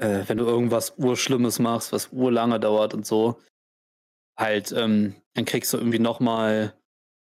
[0.00, 3.40] äh, wenn du irgendwas Urschlimmes machst, was urlange dauert und so,
[4.38, 6.74] halt, ähm, dann kriegst du irgendwie nochmal,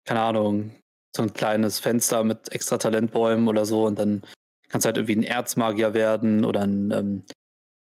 [0.07, 0.77] keine Ahnung,
[1.17, 4.23] so ein kleines Fenster mit extra Talentbäumen oder so und dann
[4.69, 7.25] kannst du halt irgendwie ein Erzmagier werden oder ein, ähm,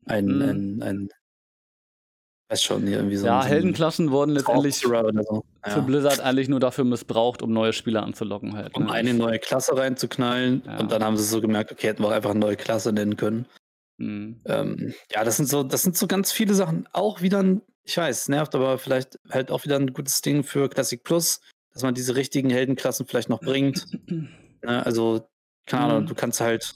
[0.05, 0.41] ein, Mhm.
[0.41, 1.09] ein, ein,
[2.49, 4.89] weiß schon, hier irgendwie so Ja, so Heldenklassen wurden letztendlich so.
[4.89, 5.79] für Ja.
[5.79, 8.75] Blizzard eigentlich nur dafür missbraucht, um neue Spieler anzulocken halt.
[8.75, 8.91] um ne?
[8.91, 10.61] eine neue Klasse reinzuknallen.
[10.65, 10.79] Ja.
[10.79, 13.17] Und dann haben sie so gemerkt, okay, hätten wir auch einfach eine neue Klasse nennen
[13.17, 13.47] können.
[13.97, 14.41] Mhm.
[14.45, 16.87] Ähm, ja, das sind so, das sind so ganz viele Sachen.
[16.93, 20.69] Auch wieder ein, ich weiß, nervt, aber vielleicht halt auch wieder ein gutes Ding für
[20.69, 21.39] Classic Plus,
[21.73, 23.85] dass man diese richtigen Heldenklassen vielleicht noch bringt.
[24.63, 24.85] ne?
[24.85, 25.27] Also,
[25.65, 26.07] keine Ahnung, Mhm.
[26.07, 26.73] du kannst halt.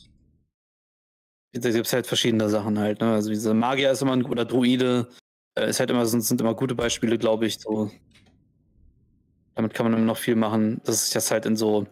[1.53, 3.01] Da gibt es halt verschiedene Sachen halt.
[3.01, 3.11] Ne?
[3.13, 5.09] Also diese Magier ist immer ein oder Druide.
[5.59, 7.59] Äh, ist halt immer, sind, sind immer gute Beispiele, glaube ich.
[7.59, 7.91] So.
[9.55, 11.85] Damit kann man immer noch viel machen, dass sich das halt in so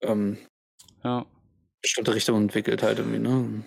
[0.00, 0.36] ähm,
[1.04, 1.26] Ja.
[1.80, 3.64] bestimmte Richtungen entwickelt halt irgendwie, ne?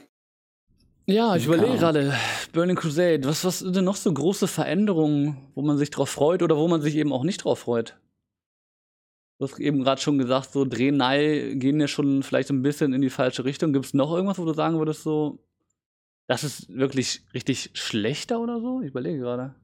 [1.07, 2.15] Ja, ich überlege gerade,
[2.51, 6.41] Burning Crusade, was, was sind denn noch so große Veränderungen, wo man sich drauf freut
[6.41, 7.95] oder wo man sich eben auch nicht drauf freut?
[9.37, 13.01] Du hast eben gerade schon gesagt, so Drehnei gehen ja schon vielleicht ein bisschen in
[13.01, 13.71] die falsche Richtung.
[13.71, 15.37] Gibt es noch irgendwas, wo du sagen würdest, so,
[16.27, 18.81] das ist wirklich richtig schlechter oder so?
[18.81, 19.55] Ich überlege gerade.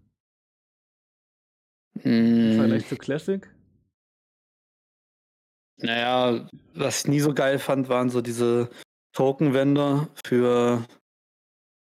[2.03, 3.47] Im Vergleich zu Classic.
[5.77, 8.69] naja, was ich nie so geil fand, waren so diese
[9.13, 10.85] Token-Wände für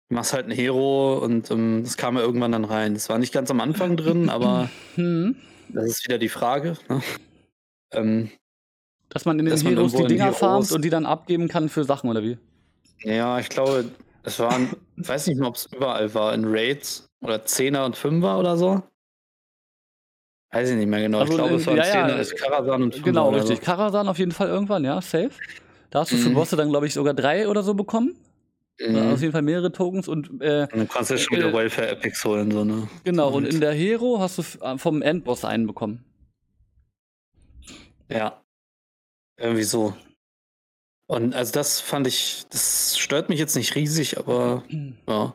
[0.09, 2.95] du machst halt einen Hero und ähm, das kam ja irgendwann dann rein.
[2.95, 5.37] Das war nicht ganz am Anfang drin, aber Hm.
[5.69, 6.77] das ist wieder die Frage.
[6.89, 7.03] Ne?
[7.93, 8.31] Ähm,
[9.11, 11.85] Dass man in den Dass Heroes die Dinger farmt und die dann abgeben kann für
[11.85, 12.39] Sachen, oder wie?
[13.03, 13.91] ja, ich glaube,
[14.25, 17.97] es waren, ich weiß nicht mehr, ob es überall war, in Raids oder Zehner und
[17.97, 18.83] Fünfer oder so.
[20.51, 21.21] Weiß ich nicht mehr genau.
[21.21, 23.07] Also ich glaube, es waren ja, Zehner, es Karasan und Fünfer.
[23.11, 23.59] Genau, richtig.
[23.59, 23.65] So.
[23.65, 25.31] Karasan auf jeden Fall irgendwann, ja, safe.
[25.91, 26.35] Da hast du für Mhm.
[26.35, 28.17] Bosse dann, glaube ich, sogar drei oder so bekommen.
[28.81, 29.13] Mhm.
[29.13, 31.89] Auf jeden Fall mehrere Tokens und äh, Und dann kannst du schon wieder Äh, Welfare
[31.89, 32.89] Epics holen, so, ne?
[33.05, 36.05] genau, und Und- in der Hero hast du äh, vom Endboss einen bekommen.
[38.09, 38.41] Ja.
[39.37, 39.95] Irgendwie so.
[41.07, 44.65] Und also das fand ich, das stört mich jetzt nicht riesig, aber
[45.09, 45.35] ja.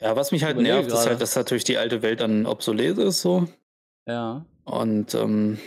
[0.00, 3.20] Ja, was mich halt nervt, ist halt, dass natürlich die alte Welt dann obsolet ist,
[3.20, 3.48] so.
[4.06, 4.44] Ja.
[4.64, 5.58] Und ähm,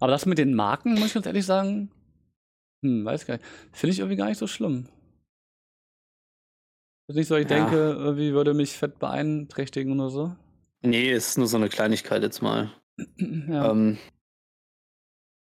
[0.00, 1.90] Aber das mit den Marken, muss ich ganz ehrlich sagen,
[2.82, 3.46] hm, weiß gar nicht.
[3.72, 4.88] Finde ich irgendwie gar nicht so schlimm.
[7.08, 7.56] Ist nicht so, ich Ja.
[7.60, 10.36] denke, irgendwie würde mich fett beeinträchtigen oder so.
[10.82, 12.70] nee, ist nur so eine Kleinigkeit jetzt mal.
[13.18, 13.70] ja.
[13.70, 13.98] Ähm,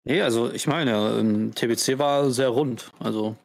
[0.05, 2.91] nee, also ich meine, ähm, TBC war sehr rund.
[2.99, 3.35] Also,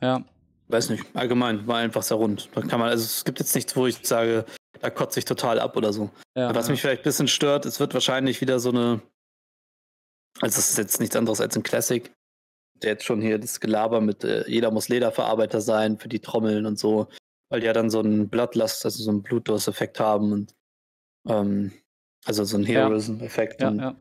[0.00, 0.24] ja.
[0.68, 2.48] weiß nicht, allgemein war einfach sehr rund.
[2.54, 4.46] Da kann man, also es gibt jetzt nichts, wo ich sage,
[4.80, 6.10] da kotze ich total ab oder so.
[6.36, 6.54] ja.
[6.54, 6.72] Was ja.
[6.72, 9.02] mich vielleicht ein bisschen stört, es wird wahrscheinlich wieder so eine.
[10.40, 12.12] Also, es ist jetzt nichts anderes als ein Classic.
[12.82, 16.64] Der jetzt schon hier das Gelaber mit, äh, jeder muss Lederverarbeiter sein für die Trommeln
[16.64, 17.08] und so,
[17.50, 20.54] weil die ja dann so einen Bloodlust, also so einen Blutdurst-Effekt haben und.
[21.26, 21.72] Ähm,
[22.24, 22.66] also so Ja.
[22.86, 23.60] Heroism-Effekt.
[23.62, 23.96] ja, ja.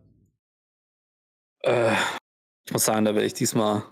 [1.63, 1.95] Äh,
[2.65, 3.84] ich muss sagen, da werde ich diesmal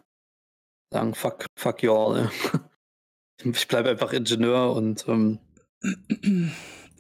[0.92, 2.30] sagen, fuck, fuck you all.
[3.44, 5.40] Ich bleibe einfach Ingenieur und ähm,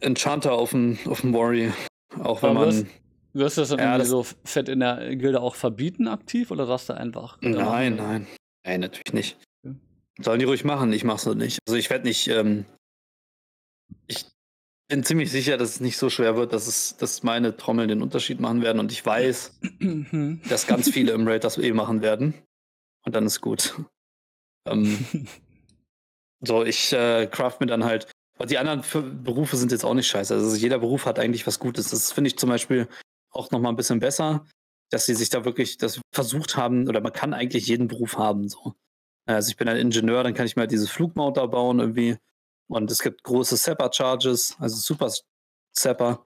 [0.01, 1.71] Enchanter auf dem, auf dem Worry.
[2.19, 2.65] Auch wenn man.
[2.67, 2.85] wirst-
[3.33, 6.65] Wirst du das dann Ja, irgendwie so fett in der Gilde auch verbieten aktiv oder
[6.65, 7.37] sagst du einfach?
[7.41, 8.27] Nein, nein.
[8.65, 9.37] Nein, natürlich nicht.
[9.65, 9.75] Okay.
[10.21, 11.59] Sollen die ruhig machen, ich mach's nur nicht.
[11.67, 12.65] Also ich werde nicht, ähm,
[14.07, 14.25] ich
[14.87, 18.01] bin ziemlich sicher, dass es nicht so schwer wird, dass es, dass meine Trommeln den
[18.01, 20.41] Unterschied machen werden und ich weiß, Mhm.
[20.47, 22.33] dass ganz viele im Raid das eh machen werden.
[23.05, 23.75] Und dann ist gut.
[24.67, 25.05] Ähm,
[26.41, 28.11] so, ich äh, craft mir dann halt.
[28.37, 30.33] Aber die anderen Berufe sind jetzt auch nicht scheiße.
[30.33, 31.91] Also jeder Beruf hat eigentlich was Gutes.
[31.91, 32.87] Das finde ich zum Beispiel
[33.31, 34.45] auch nochmal ein bisschen besser,
[34.91, 38.49] dass sie sich da wirklich das versucht haben, oder man kann eigentlich jeden Beruf haben.
[38.49, 38.75] So.
[39.25, 42.17] Also ich bin ein Ingenieur, dann kann ich mir halt diese Flugmotor bauen irgendwie.
[42.67, 45.11] Und es gibt große Zapper-Charges, also Super
[45.73, 46.25] Zapper.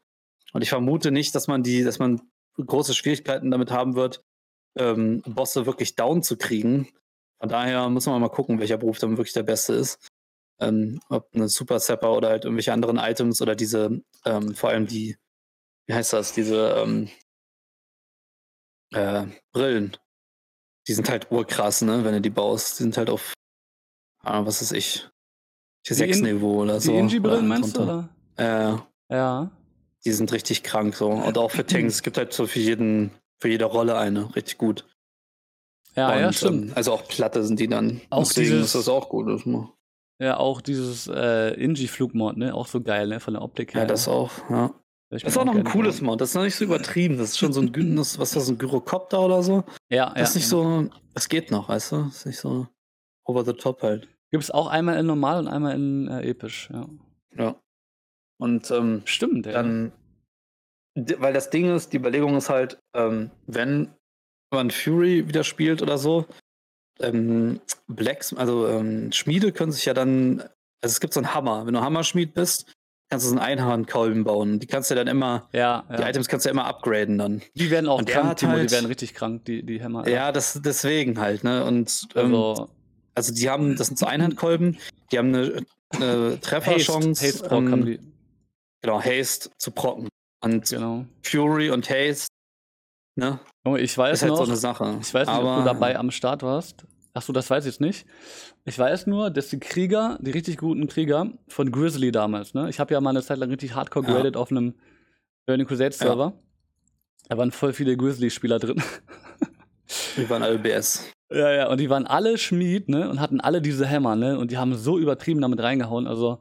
[0.54, 2.22] Und ich vermute nicht, dass man die, dass man
[2.56, 4.24] große Schwierigkeiten damit haben wird,
[4.78, 6.88] ähm, Bosse wirklich down zu kriegen.
[7.40, 10.08] Von daher muss man mal gucken, welcher Beruf dann wirklich der beste ist.
[10.60, 14.88] Ähm, ob eine Super Zapper oder halt irgendwelche anderen Items oder diese, ähm, vor allem
[14.88, 15.18] die,
[15.88, 17.10] wie heißt das, diese ähm,
[18.92, 19.98] äh, Brillen.
[20.88, 22.80] die sind halt urkrass, ne, wenn du die baust.
[22.80, 23.34] Die sind halt auf,
[24.24, 25.08] ah, was ist ich,
[25.88, 26.92] sechs Niveau oder so.
[26.92, 28.10] Die Inji-Brillen meinst du, oder?
[28.38, 28.76] Äh,
[29.14, 29.52] ja.
[30.06, 31.10] Die sind richtig krank so.
[31.10, 31.96] Und auch für Tanks.
[31.96, 33.12] es gibt halt so für jeden,
[33.42, 34.34] für jede Rolle eine.
[34.36, 34.86] Richtig gut.
[35.96, 36.68] Ja, Und, ja, stimmt.
[36.70, 38.02] Ähm, also auch Platte sind die dann.
[38.10, 39.28] Auch Deswegen dieses- ist das auch gut.
[39.28, 39.42] Das.
[40.22, 42.54] Ja, auch dieses äh, Inji-Flugmod, ne?
[42.54, 43.20] Auch so geil, ne?
[43.20, 43.82] Von der Optik her.
[43.82, 44.32] Ja, das auch.
[44.50, 44.74] Ja.
[45.12, 46.02] Das ist auch noch ein cooles.
[46.02, 46.22] Mod.
[46.22, 47.18] Das ist noch nicht so übertrieben.
[47.18, 49.64] Das ist schon so ein, Gü- das, was ist das, ein Gyrokopter oder so.
[49.90, 50.14] Ja, ja.
[50.14, 52.04] Das ist nicht so, das geht noch, weißt du?
[52.04, 52.68] Das ist nicht so
[53.26, 54.08] over the top halt.
[54.32, 56.88] Gibt es auch einmal in normal und einmal in äh, episch, ja.
[57.38, 57.56] Ja.
[58.40, 59.54] Und ähm, Stimmt, ja.
[59.54, 59.92] dann,
[60.96, 63.90] weil das Ding ist, die Überlegung ist halt, ähm, wenn
[64.54, 66.26] man Fury wieder spielt oder so,
[67.02, 70.40] ähm, Blacks, also ähm, Schmiede können sich ja dann,
[70.82, 71.66] also es gibt so einen Hammer.
[71.66, 72.74] Wenn du Hammerschmied bist,
[73.10, 74.60] kannst du so einen Einhandkolben bauen.
[74.60, 76.10] Die kannst du dann immer, ja, die ja.
[76.10, 77.42] Items kannst du immer upgraden dann.
[77.56, 80.08] Die werden auch Und krank, Timo, halt- die werden richtig krank, die, die Hämmer.
[80.08, 81.64] Ja, das deswegen halt, ne?
[81.66, 82.70] Und ähm, also
[83.16, 84.78] Also die haben, das sind so Einhandkolben,
[85.12, 87.26] die haben eine, eine Trefferchance.
[87.26, 88.00] Haste, Haste ähm, haben die.
[88.82, 90.08] Genau, Haste zu procken.
[90.42, 91.06] Und Genau.
[91.24, 92.28] Fury und Haste,
[93.16, 93.40] ne?
[93.66, 94.98] Junge, ich weiß Ist halt noch, so eine Sache.
[95.02, 96.86] ich weiß nicht, Aber, ob du dabei am Start warst.
[97.14, 98.06] Achso, das weiß ich jetzt nicht.
[98.66, 102.70] Ich weiß nur, dass die Krieger, die richtig guten Krieger von Grizzly damals, ne?
[102.70, 104.14] Ich habe ja mal eine Zeit lang richtig hardcore Ja.
[104.14, 104.76] graded auf einem
[105.46, 106.34] Burning Crusade Server.
[107.28, 108.82] Da waren voll viele Grizzly-Spieler drin.
[110.18, 111.12] Die waren alle BS.
[111.32, 114.52] Ja, ja, und die waren alle Schmied, ne, und hatten alle diese Hämmer, ne, und
[114.52, 116.08] die haben so übertrieben damit reingehauen.
[116.08, 116.40] Also,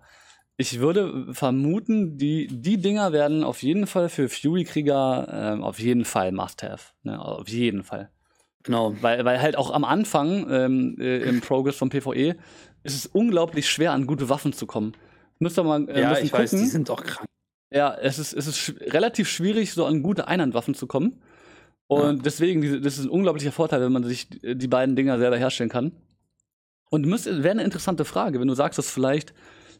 [0.56, 6.04] ich würde vermuten, die, die Dinger werden auf jeden Fall für Fury-Krieger ähm, auf jeden
[6.04, 6.94] Fall Must-Have.
[7.02, 8.10] Ne, auf jeden Fall.
[8.64, 8.94] Genau.
[9.00, 12.36] Weil, weil halt auch am Anfang ähm, äh, im Progress vom PvE
[12.82, 14.94] ist es unglaublich schwer, an gute Waffen zu kommen.
[15.38, 16.64] Müsst ihr mal äh, ja, ich weiß, gucken.
[16.64, 17.28] die sind doch krank.
[17.70, 21.22] Ja, es ist, es ist sch relativ schwierig, so an gute Einhandwaffen zu kommen.
[21.88, 25.38] Und deswegen, diese, das ist ein unglaublicher Vorteil, wenn man sich die beiden Dinger selber
[25.38, 25.92] herstellen kann.
[26.90, 29.34] Und wäre eine interessante Frage, wenn du sagst, dass vielleicht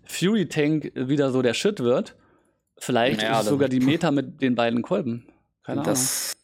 [0.05, 2.17] Fury Tank wieder so der Shit wird.
[2.79, 5.27] Vielleicht Ja, ist sogar die Meta mit den beiden Kolben.
[5.65, 5.93] Keine Ahnung.
[5.93, 6.37] das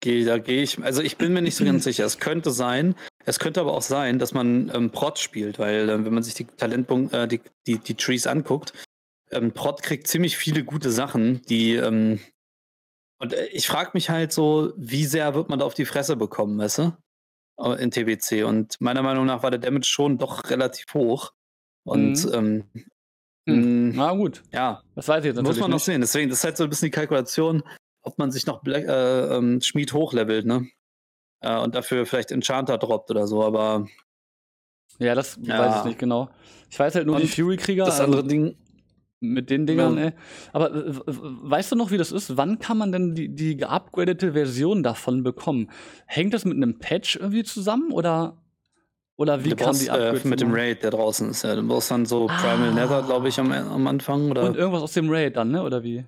[0.00, 0.82] gehe, da gehe ich.
[0.82, 2.04] Also ich bin mir nicht so ganz sicher.
[2.04, 2.94] Es könnte sein.
[3.24, 6.34] Es könnte aber auch sein, dass man ähm, Prot spielt, weil ähm, wenn man sich
[6.34, 8.72] die Talentpunkte, äh, die, die, die Trees anguckt,
[9.30, 12.20] ähm, Prot kriegt ziemlich viele gute Sachen, die ähm,
[13.18, 16.16] und äh, ich frage mich halt so, wie sehr wird man da auf die Fresse
[16.16, 16.92] bekommen, weißt du?
[17.78, 18.44] In TBC.
[18.44, 21.32] Und meiner Meinung nach war der Damage schon doch relativ hoch.
[21.84, 22.32] Und Mhm.
[22.34, 22.70] ähm,
[23.48, 23.88] Hm.
[23.88, 25.84] mh, Na gut, ja, das weiß ich jetzt muss man noch nicht.
[25.84, 26.00] sehen.
[26.02, 27.62] Deswegen, das ist halt so ein bisschen die Kalkulation,
[28.02, 30.68] ob man sich noch Black, äh, ähm, Schmied hochlevelt, ne?
[31.40, 33.86] Äh, und dafür vielleicht Enchanter droppt oder so, aber
[34.98, 35.58] Ja, das Ja.
[35.58, 36.28] weiß ich nicht genau.
[36.70, 38.56] Ich weiß halt nur, die Und Fury-Krieger das also andere Ding,
[39.20, 40.04] mit den Dingern, Ja.
[40.06, 40.12] ey.
[40.52, 42.36] Aber äh, weißt du noch, wie das ist?
[42.36, 45.70] Wann kann man denn die, die geupgradete Version davon bekommen?
[46.06, 48.42] Hängt das mit einem Patch irgendwie zusammen oder,
[49.16, 50.24] oder wie du kam brauchst, die äh, Upgrades?
[50.24, 50.52] mit dem?
[50.52, 51.42] Raid, der draußen ist.
[51.44, 51.54] Ja.
[51.56, 52.74] Du brauchst dann so Primal Ah.
[52.74, 54.30] Nether, glaube ich, am, am Anfang.
[54.30, 54.44] Oder?
[54.44, 55.62] Und irgendwas aus dem Raid dann, ne?
[55.62, 56.04] Oder wie?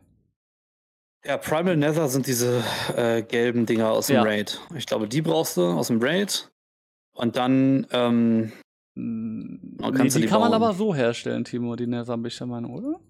[1.24, 2.62] Ja, Primal Nether sind diese
[2.96, 4.22] äh, gelben Dinger aus dem Ja.
[4.22, 4.60] Raid.
[4.76, 6.50] Ich glaube, die brauchst du aus dem Raid.
[7.12, 8.52] Und dann, ähm,
[9.00, 10.62] nee, kannst du die die kann man bauen?
[10.62, 13.00] aber so herstellen, Timo, die Nether, bin ich der Meinung, oder?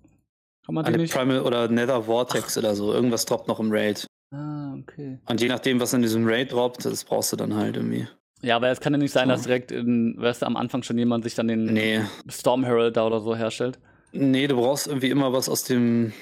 [0.64, 1.14] Kann man die eine nicht?
[1.14, 2.92] Primal oder Nether Vortex oder so.
[2.92, 4.06] Irgendwas droppt noch im Raid.
[4.30, 5.18] Ah, okay.
[5.26, 8.06] Und je nachdem, was in diesem Raid droppt, das brauchst du dann halt irgendwie.
[8.42, 9.32] Ja, aber es kann ja nicht sein, So.
[9.34, 12.00] dass direkt in, weißt du, am Anfang schon jemand sich dann den Nee.
[12.28, 13.78] Storm Herald da oder so herstellt.
[14.12, 16.12] Nee, du brauchst irgendwie immer was aus dem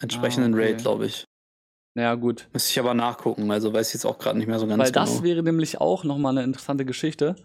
[0.00, 0.66] entsprechenden Ah, okay.
[0.72, 1.24] Raid, glaube ich.
[1.96, 2.48] Ja, gut.
[2.52, 4.92] Müsste ich aber nachgucken, also weiß ich jetzt auch gerade nicht mehr so ganz Weil
[4.92, 5.22] das genau.
[5.24, 7.36] wäre nämlich auch nochmal eine interessante Geschichte.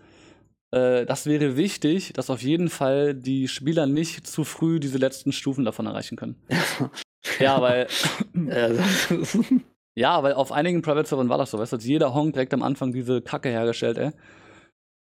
[0.75, 5.31] Äh, das wäre wichtig, dass auf jeden Fall die Spieler nicht zu früh diese letzten
[5.31, 6.35] Stufen davon erreichen können.
[7.39, 7.87] Ja, weil,
[9.95, 12.61] ja, weil auf einigen Private-Servern war das so, weißt du, hat jeder Honk direkt am
[12.61, 14.11] Anfang diese Kacke hergestellt, ey.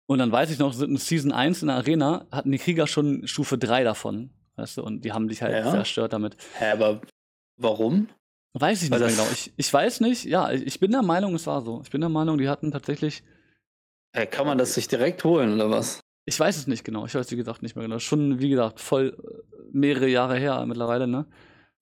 [0.09, 3.29] Und dann weiß ich noch, in Season 1 in der Arena hatten die Krieger schon
[3.29, 5.71] Stufe 3 davon, weißt du, und die haben dich halt Ja.
[5.71, 6.37] zerstört damit.
[6.59, 7.01] Hä, aber
[7.61, 8.09] warum?
[8.55, 9.29] Weiß ich nicht mehr genau.
[9.33, 11.81] Ich, ich weiß nicht, ja, ich ich bin der Meinung, es war so.
[11.85, 13.23] Ich bin der Meinung, die hatten tatsächlich
[14.17, 16.01] Hä, kann man das sich direkt holen oder was?
[16.27, 17.07] Ich weiß es nicht genau.
[17.07, 17.99] Ich weiß, wie gesagt, nicht mehr genau.
[17.99, 21.27] Schon, wie gesagt, voll äh, mehrere Jahre her mittlerweile, ne?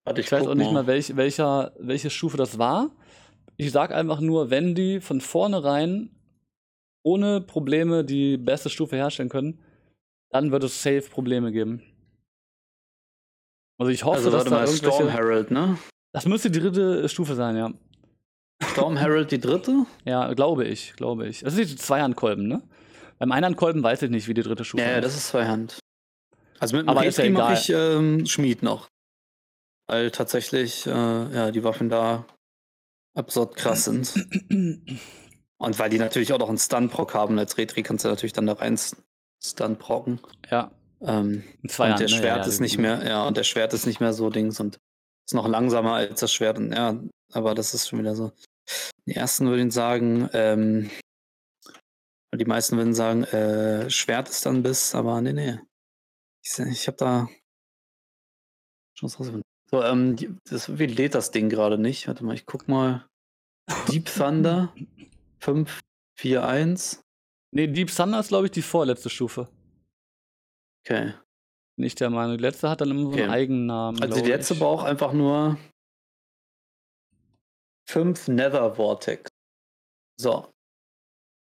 [0.04, 0.86] Warte, Ich weiß guck auch nicht mal.
[0.86, 2.90] welch, welcher, welche Stufe das war.
[3.56, 6.10] Ich sag einfach nur, wenn die von vornherein
[7.02, 9.60] ohne Probleme die beste Stufe herstellen können,
[10.30, 11.82] dann wird es safe Probleme geben.
[13.78, 14.94] Also ich hoffe, Also dass da irgendwelche.
[14.94, 15.78] Storm Herald, ne?
[16.12, 17.72] das müsste die dritte Stufe sein, ja.
[18.62, 19.86] Storm Herald die dritte?
[20.04, 21.40] Ja, glaube ich, glaube ich.
[21.40, 22.62] Das ist die Zweihandkolben, ne?
[23.18, 25.04] Beim Einhandkolben weiß ich nicht, wie die dritte Stufe Ja, ja, ist.
[25.04, 25.78] das ist Zweihand.
[26.60, 28.88] Also mit dem ja mache ich ähm, Schmied noch.
[29.86, 32.26] Weil tatsächlich, äh, ja, die Waffen da
[33.14, 34.12] absurd krass sind.
[35.58, 38.46] Und weil die natürlich auch noch einen Stun-Proc haben, als Retri kannst du natürlich dann
[38.46, 38.78] da rein
[39.42, 40.20] Stun-Procken.
[40.50, 40.70] Ja.
[41.00, 42.08] Ähm, und der ne?
[42.08, 44.78] Schwert ja, ist nicht mehr, ja, und der Schwert ist nicht mehr so Dings und
[45.26, 46.58] ist noch langsamer als das Schwert.
[46.58, 46.96] Und, ja,
[47.32, 48.32] aber das ist schon wieder so.
[49.06, 50.90] Die ersten würden sagen, ähm,
[52.34, 55.58] die meisten würden sagen, äh, Schwert ist dann bis, aber nee, nee.
[56.44, 57.28] Ich, ich habe da
[58.94, 59.42] schon was rausgefunden.
[59.70, 62.08] So, ähm, das, wie lädt das Ding gerade nicht?
[62.08, 63.06] Warte mal, ich guck mal.
[63.90, 64.74] Deep Thunder
[65.40, 67.00] 541.
[67.54, 69.48] Nee, Deep Thunder ist, glaube ich, die vorletzte Stufe.
[70.84, 71.14] Okay.
[71.76, 72.38] Nicht der Meinung.
[72.38, 74.02] Die letzte hat dann immer so einen Eigennamen.
[74.02, 74.60] Also die letzte ich.
[74.60, 75.58] braucht einfach nur
[77.88, 79.30] 5 Nether Vortex.
[80.20, 80.50] So.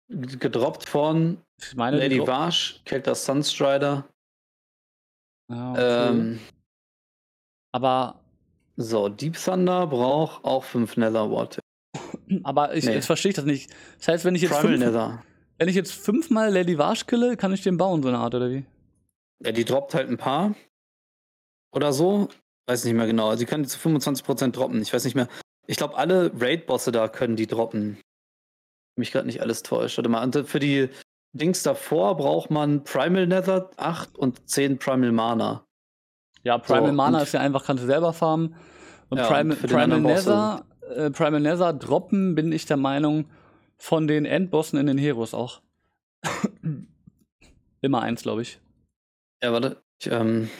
[0.09, 1.43] Gedroppt von
[1.75, 4.09] meine, Lady Vash, Kelter Sunstrider.
[5.49, 6.09] Ah, okay.
[6.09, 6.41] ähm,
[7.73, 8.17] Aber.
[8.77, 11.61] So, Deep Thunder braucht auch 5 Nether Vortex.
[12.45, 12.95] Aber ich, nee.
[12.95, 13.71] jetzt verstehe ich das nicht.
[13.99, 15.23] Das heißt, wenn ich jetzt fünf, Nether.
[15.59, 18.51] wenn ich jetzt fünfmal Lady Vash kille, kann ich den bauen, so eine Art, oder
[18.51, 18.65] wie?
[19.45, 20.55] Ja, die droppt halt ein paar.
[21.75, 22.29] Oder so.
[22.67, 23.29] Weiß nicht mehr genau.
[23.29, 24.81] Also, die können die zu 25% droppen.
[24.81, 25.29] Ich weiß nicht mehr.
[25.71, 27.97] Ich glaube, alle Raid-Bosse da können die droppen.
[28.97, 29.99] Mich gerade nicht alles täuscht.
[29.99, 30.89] Warte mal, für die
[31.33, 35.65] Dings davor braucht man Primal Nether 8 und 10 Primal Mana.
[36.43, 38.57] Ja, Primal so, Mana ist ja einfach, kannst du selber farmen.
[39.11, 43.31] Und ja, Primal, und Primal Nether, äh, Primal Nether droppen, bin ich der Meinung,
[43.79, 45.63] von den Endbossen in den Heroes auch.
[47.81, 48.61] Immer eins, glaube ich.
[49.41, 49.81] Ja, warte.
[50.01, 50.51] Ich, ähm.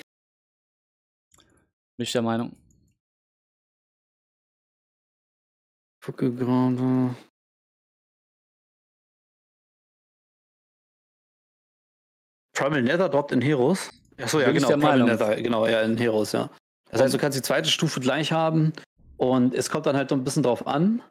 [1.97, 2.55] Bin ich der Meinung.
[6.03, 7.15] Gucke gerade.
[12.55, 13.91] Primal Nether droppt in Heroes.
[14.19, 14.69] Achso, ja, genau.
[14.69, 16.51] Primal Nether, genau, ja, in Heroes, ja.
[16.91, 18.73] Das heißt, du kannst die zweite Stufe gleich haben
[19.17, 21.03] und es kommt dann halt so ein bisschen drauf an,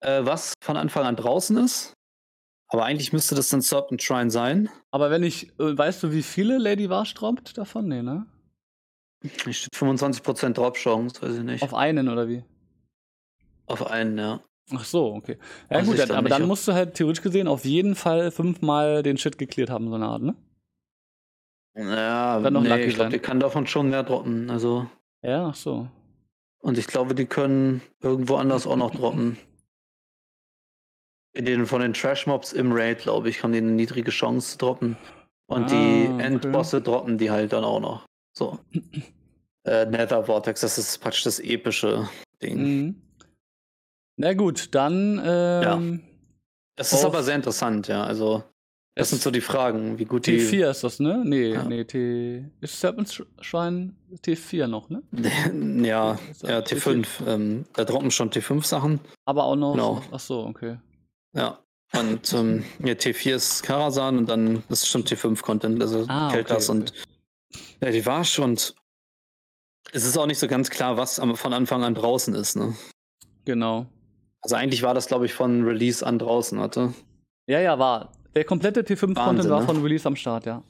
[0.00, 1.94] äh, was von Anfang an draußen ist.
[2.70, 4.68] Aber eigentlich müsste das dann Serpent Shrine sein.
[4.90, 7.88] Aber wenn ich, äh, weißt du, wie viele Lady Wash droppt davon?
[7.88, 8.26] Nee, ne?
[9.24, 11.62] Steht 25% Drop-Chance, weiß ich nicht.
[11.62, 12.44] Auf einen oder wie?
[13.68, 14.40] Auf einen, ja.
[14.74, 15.38] Ach so, okay.
[15.70, 19.16] Ja, gut, dann, aber dann musst du halt theoretisch gesehen auf jeden Fall fünfmal den
[19.16, 20.34] Shit geklärt haben, so eine Art, ne?
[21.74, 24.86] Ja, dann noch nee, ich glaube, die kann davon schon mehr droppen, also.
[25.22, 25.88] Ja, ach so.
[26.60, 29.38] Und ich glaube, die können irgendwo anders auch noch droppen.
[31.32, 34.58] In den, von den Trash-Mobs im Raid, glaube ich, haben die eine niedrige Chance zu
[34.58, 34.96] droppen.
[35.46, 36.24] Und ah, die okay.
[36.24, 38.06] Endbosse droppen die halt dann auch noch.
[38.36, 38.58] So.
[39.64, 42.08] äh, Nether Vortex, das ist praktisch das epische
[42.42, 42.58] Ding.
[42.58, 43.02] Mhm.
[44.18, 45.20] Na gut, dann.
[45.24, 45.80] Ähm, ja.
[46.76, 48.04] Das ist aber sehr interessant, ja.
[48.04, 48.44] Also,
[48.94, 50.56] das sind so die Fragen, wie gut T4 die.
[50.58, 51.22] T4 ist das, ne?
[51.24, 51.62] Nee, ja.
[51.62, 52.44] nee, T.
[52.60, 55.02] Ist Serpent's Shrine T4 noch, ne?
[55.12, 57.06] ja, ja, T5.
[57.26, 59.00] Ähm, da droppen schon T5-Sachen.
[59.24, 59.72] Aber auch noch.
[59.72, 60.02] Genau.
[60.10, 60.78] Ach so, okay.
[61.32, 61.60] Ja.
[61.96, 66.68] Und ähm, ja, T4 ist Karasan und dann das ist schon T5-Content, also ah, Keltas
[66.68, 66.90] okay, okay.
[66.90, 67.06] und
[67.80, 68.74] ja, die Warsch und
[69.92, 72.74] es ist auch nicht so ganz klar, was von Anfang an draußen ist, ne?
[73.46, 73.86] Genau.
[74.42, 76.94] Also eigentlich war das, glaube ich, von Release an draußen, hatte.
[77.46, 78.12] Ja, ja, war.
[78.34, 79.66] Der komplette T5-Content war ne?
[79.66, 80.62] von Release am Start, ja.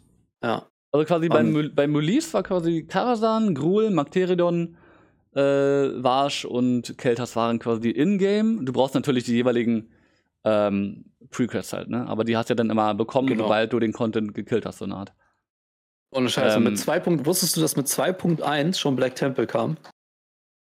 [0.42, 0.66] Ja.
[0.90, 4.76] Also quasi beim, beim Release war quasi Karasan, Gruul, Magteridon,
[5.34, 8.64] äh, Varsh und Keltas waren quasi in-game.
[8.64, 9.90] Du brauchst natürlich die jeweiligen
[10.44, 12.06] ähm, Prequests halt, ne?
[12.06, 13.44] Aber die hast du ja dann immer bekommen, genau.
[13.44, 15.12] sobald du den Content gekillt hast, so eine Art.
[16.10, 17.26] Ohne Scheiße, ähm, mit 2.
[17.26, 19.76] Wusstest du, dass mit 2.1 schon Black Temple kam?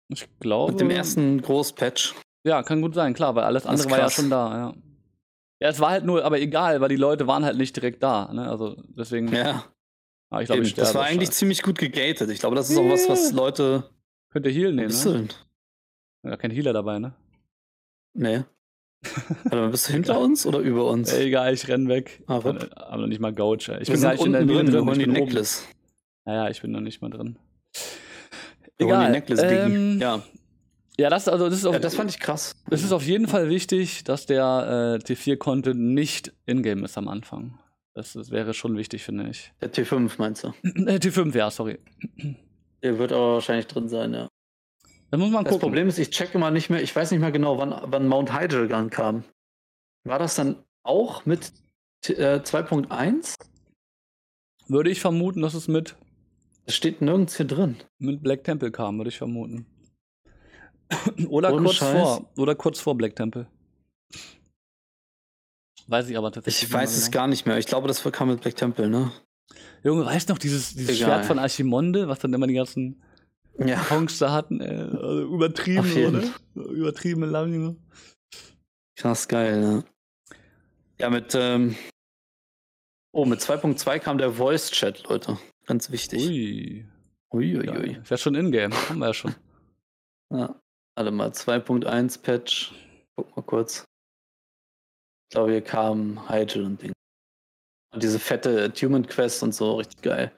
[0.08, 0.72] Ich glaube.
[0.72, 2.14] Mit dem ersten Großpatch.
[2.44, 4.74] Ja, kann gut sein, klar, weil alles andere war ja schon da, ja.
[5.62, 8.33] Ja, es war halt nur, aber egal, weil die Leute waren halt nicht direkt da,
[8.33, 8.48] ne?
[8.48, 9.29] Also deswegen.
[9.29, 9.64] Ja.
[10.31, 12.31] Ah, ich glaube, ich das war eigentlich ziemlich gut gegatet.
[12.31, 13.90] Ich glaube, das ist auch was, was Leute.
[14.31, 15.29] Könnt ihr Heal nehmen, ne?
[16.22, 17.14] Ja, kein Healer dabei, ne?
[18.14, 18.44] Nee.
[19.44, 21.12] Warte mal, bist du hinter uns oder über uns?
[21.12, 22.23] egal, ich renn weg.
[22.27, 22.40] Ah,
[22.77, 23.69] aber nicht mal Gouch.
[23.69, 24.87] Ich Wir bin gleich in der drin, drin.
[24.87, 25.67] Wir die Necklace.
[26.25, 27.38] Naja, ich bin noch nicht mal drin.
[28.79, 29.06] Egal.
[29.06, 30.23] Die Necklace ähm, ja.
[31.01, 32.55] Ja, das, also, das, ist auf, ja, das fand ich krass.
[32.71, 37.59] Es ist auf jeden Fall wichtig, dass der äh, T4-Content nicht in-game ist am Anfang.
[37.94, 39.51] Das, das, wäre schon wichtig, finde ich.
[39.63, 40.48] Der T5 meinst du?
[40.63, 41.79] Äh, T5, ja, sorry.
[42.83, 44.29] Der wird aber wahrscheinlich drin sein, ja.
[45.11, 45.69] Da muss man das gucken.
[45.69, 48.38] Problem ist, ich checke mal nicht mehr, ich weiß nicht mehr genau, wann, wann Mount
[48.38, 49.25] Hydragon kam.
[50.05, 51.51] War das dann auch mit
[52.09, 53.37] äh, 2.1?
[54.69, 55.96] Würde ich vermuten, dass es mit.
[56.67, 57.77] Es steht nirgends hier drin.
[57.98, 59.65] Mit Black Temple kam, würde ich vermuten.
[61.28, 61.92] oder Ohne kurz Scheiß.
[61.92, 62.30] vor.
[62.36, 63.46] Oder kurz vor Black Temple.
[65.86, 66.68] Weiß ich aber tatsächlich.
[66.68, 67.22] Ich weiß es genau.
[67.22, 67.58] gar nicht mehr.
[67.58, 69.12] Ich glaube, das kam mit Black Temple, ne?
[69.82, 73.02] Junge, weißt du noch dieses, dieses Schwert von Archimonde, was dann immer die ganzen
[73.58, 73.82] ja.
[73.84, 74.60] Songs da hatten?
[74.60, 74.76] Ey.
[74.76, 76.06] Also übertrieben,
[76.54, 76.70] oder?
[76.70, 77.50] Übertrieben lang.
[77.50, 77.76] Ne?
[78.94, 79.84] Krass geil, ne?
[80.98, 81.76] Ja, mit, ähm,
[83.12, 85.38] oh, mit 2.2 kam der Voice-Chat, Leute.
[85.66, 86.28] Ganz wichtig.
[86.28, 86.86] Ui.
[87.32, 87.92] Uiuiui.
[87.92, 88.72] Ja, ist ja schon in-game.
[88.88, 89.34] Haben wir ja schon.
[90.32, 90.60] Ja,
[91.01, 92.73] warte mal, 2.1 Patch.
[93.17, 93.85] Guck mal kurz.
[95.29, 96.92] Ich glaube, hier kam Hygel und Ding.
[97.94, 100.31] Und diese fette Attunement Quest und so, richtig geil.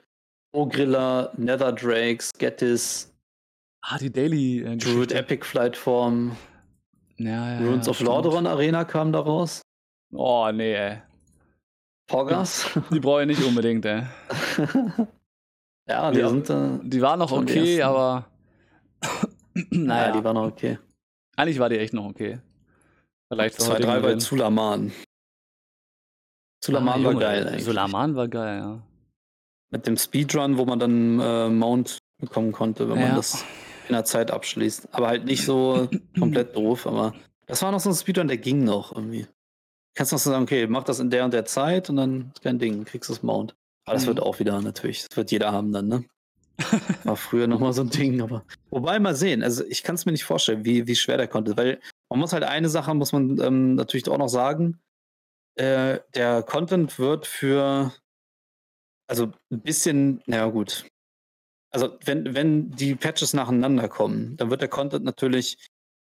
[0.55, 3.09] Ogrilla, Nether Drakes, Getis,
[3.85, 4.61] Ah, die Daily.
[4.63, 5.11] Äh, Druid.
[5.11, 6.37] Epic Flight Form,
[7.17, 8.07] Ja, ja, Runes ja, of stimmt.
[8.07, 9.61] Lordaeron Arena kam da raus.
[10.13, 11.01] Oh, nee, ey.
[12.07, 12.69] Poggers.
[12.93, 14.03] Die brauche ich nicht unbedingt, ey.
[15.89, 16.29] ja, die Ja.
[16.29, 18.25] sind äh, Die war noch die okay, aber.
[19.71, 20.77] naja, ja, die waren auch okay.
[21.35, 22.39] eigentlich war die echt noch okay.
[23.31, 24.15] Vielleicht zur 2, heutigen 3 bei.
[24.15, 24.91] Zulaman.
[26.61, 27.63] Zulaman Ah, war geil eigentlich.
[27.65, 28.81] Sulaman war geil, ja.
[29.71, 33.07] Mit dem Speedrun, wo man dann äh, Mount bekommen konnte, wenn Ja.
[33.07, 33.43] man das
[33.87, 34.93] in der Zeit abschließt.
[34.93, 35.89] Aber halt nicht so
[36.19, 37.13] komplett doof, aber
[37.47, 39.27] das war noch so ein Speedrun, der ging noch irgendwie.
[39.95, 42.41] Kannst noch so sagen, okay, mach das in der und der Zeit und dann ist
[42.41, 43.55] kein Ding, kriegst du das Mount.
[43.85, 44.07] Aber das Mhm.
[44.07, 46.05] wird auch wieder natürlich, das wird jeder haben dann, ne?
[47.03, 48.45] War früher nochmal so ein Ding, aber.
[48.69, 51.57] Wobei mal sehen, also ich kann es mir nicht vorstellen, wie, wie schwer der konnte,
[51.57, 51.79] weil
[52.09, 54.79] man muss halt eine Sache, muss man ähm, natürlich auch noch sagen,
[55.55, 57.91] äh, der Content wird für,
[59.07, 60.85] also ein bisschen, naja gut.
[61.71, 65.57] Also wenn, wenn die Patches nacheinander kommen, dann wird der Content natürlich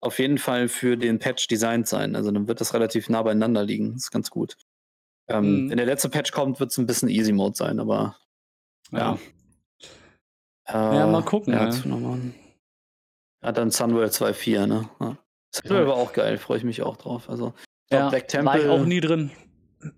[0.00, 2.16] auf jeden Fall für den Patch designt sein.
[2.16, 3.92] Also dann wird das relativ nah beieinander liegen.
[3.92, 4.56] Das ist ganz gut.
[5.28, 5.70] Ähm, Mhm.
[5.70, 8.16] Wenn der letzte Patch kommt, wird es ein bisschen Easy Mode sein, aber
[8.90, 8.98] ja.
[8.98, 9.18] Ja.
[10.72, 11.86] Ja, mal gucken, Ja, ja.
[11.86, 12.20] nochmal.
[13.42, 14.88] ja dann Sunwell 2.4, ne?
[15.00, 15.16] Ja.
[15.54, 15.88] Sunwell Ja.
[15.88, 17.28] war auch geil, freue ich mich auch drauf.
[17.28, 17.54] Also
[17.90, 18.12] Ja, Black
[18.44, 19.30] war ich Temple auch nie drin.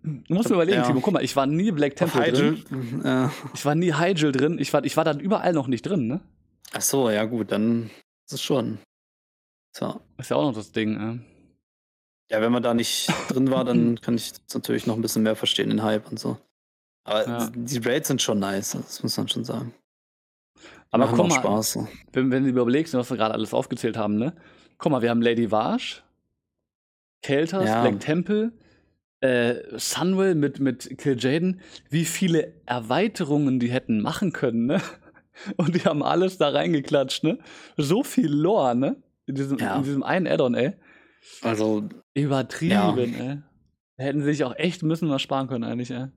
[0.05, 0.87] Du musst mir überlegen, Ja.
[0.87, 2.64] Timo, guck mal, ich war nie Black Temple drin.
[3.03, 3.27] Hyjal.
[3.27, 4.59] Äh, Ich war nie Hyjal drin.
[4.59, 6.20] Ich war, ich war dann überall noch nicht drin, ne?
[6.75, 7.91] ach so, ja gut, dann
[8.27, 8.79] ist es schon.
[9.77, 10.01] So.
[10.18, 12.33] Ist ja auch noch das Ding, äh.
[12.35, 15.23] Ja, wenn man da nicht drin war, dann kann ich das natürlich noch ein bisschen
[15.23, 16.39] mehr verstehen, den Hype und so.
[17.05, 17.51] Aber Ja.
[17.55, 19.75] die Raids sind schon nice, das muss man schon sagen.
[20.93, 21.78] Aber auch mal, Spaß.
[22.12, 24.34] Wenn, wenn du überlegst, was wir gerade alles aufgezählt haben, ne?
[24.78, 26.05] Guck mal, wir haben Lady Varsh,
[27.22, 27.80] Kelters, Ja.
[27.80, 28.53] Black Temple,
[29.20, 31.61] äh, Sunwell mit, mit Kill Jaden.
[31.88, 34.80] Wie viele Erweiterungen die hätten machen können, ne?
[35.57, 37.38] Und die haben alles da reingeklatscht, ne?
[37.76, 39.03] So viel Lore, ne?
[39.26, 39.76] In diesem, Ja.
[39.76, 40.72] in diesem einen Add-on, ey.
[41.40, 42.97] Also, Übertrieben, Ja.
[42.97, 43.38] ey.
[43.97, 46.09] Hätten sie sich auch echt bisschen was sparen können, eigentlich, ey.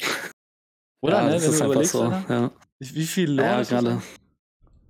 [1.00, 1.30] Oder, ja, ne?
[1.32, 2.02] das Wenn ist du einfach so.
[2.02, 2.50] Alter, Ja,
[2.92, 4.02] wie viel Lore ja ist gerade.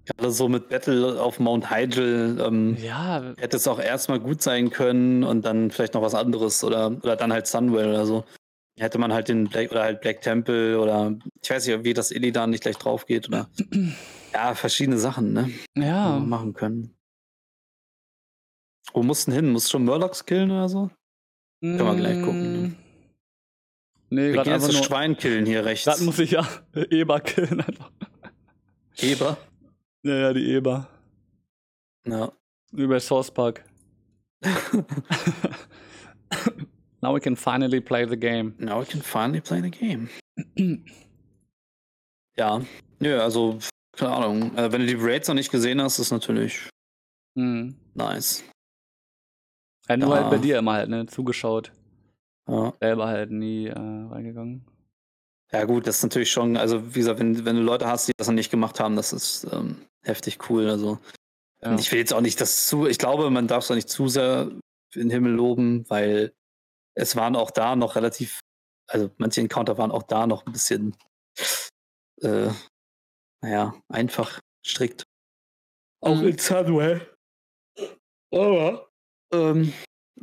[0.07, 2.77] Gerade so mit Battle auf Mount Hyjal ähm?
[2.83, 6.89] Ja, hätte es auch erstmal gut sein können und dann vielleicht noch was anderes oder,
[7.03, 8.25] oder dann halt Sunwell oder so.
[8.79, 12.11] Hätte man halt den Black oder halt Black Temple oder ich weiß nicht, wie das
[12.11, 13.49] Illidan nicht gleich drauf geht oder
[14.35, 15.51] ja, verschiedene Sachen, ne?
[15.77, 16.19] ja.
[16.19, 16.95] machen können.
[18.93, 19.51] Wo mussten hin?
[19.51, 20.91] Musst du schon Murlocs killen oder so?
[21.61, 22.63] Können wir gleich gucken.
[22.63, 22.77] Mm.
[24.15, 24.85] Nee, gerade einfach das nur.
[24.85, 25.85] Schwein killen hier rechts.
[25.85, 26.47] Gerade muss ich ja
[26.91, 27.91] Eber killen einfach.
[28.99, 29.37] Eber.
[30.03, 30.89] Ja, ja, die Eber.
[32.07, 32.33] Ja.
[32.73, 33.65] Über Source Park.
[37.01, 38.55] Now we can finally play the game.
[38.59, 40.09] Now we can finally play the game.
[42.37, 42.61] Ja.
[42.99, 43.61] Nö, also,
[43.97, 44.57] keine Ahnung.
[44.57, 46.69] Äh, wenn du die Raids noch nicht gesehen hast, ist natürlich
[47.39, 47.77] Hm.
[47.95, 48.43] nice.
[49.89, 50.23] Ja, nur Ja.
[50.23, 51.07] halt bei dir immer halt, ne?
[51.07, 51.71] Zugeschaut.
[52.49, 52.73] Ja.
[52.81, 54.65] Selber halt nie äh, reingegangen.
[55.53, 58.13] Ja, gut, das ist natürlich schon, also wie gesagt, wenn, wenn du Leute hast, die
[58.17, 60.69] das noch nicht gemacht haben, das ist ähm, heftig cool.
[60.69, 60.99] Also,
[61.63, 61.71] Ja.
[61.71, 63.89] Und ich will jetzt auch nicht das zu, ich glaube, man darf es auch nicht
[63.89, 64.51] zu sehr
[64.95, 66.33] in den Himmel loben, weil
[66.95, 68.41] es waren auch da noch relativ,
[68.89, 70.97] also manche Encounter waren auch da noch ein bisschen,
[72.23, 72.51] äh,
[73.43, 75.05] naja, einfach strikt.
[76.01, 76.29] Auch Mhm.
[76.29, 77.15] in Sunwell.
[78.33, 78.89] Aber,
[79.33, 79.73] ähm,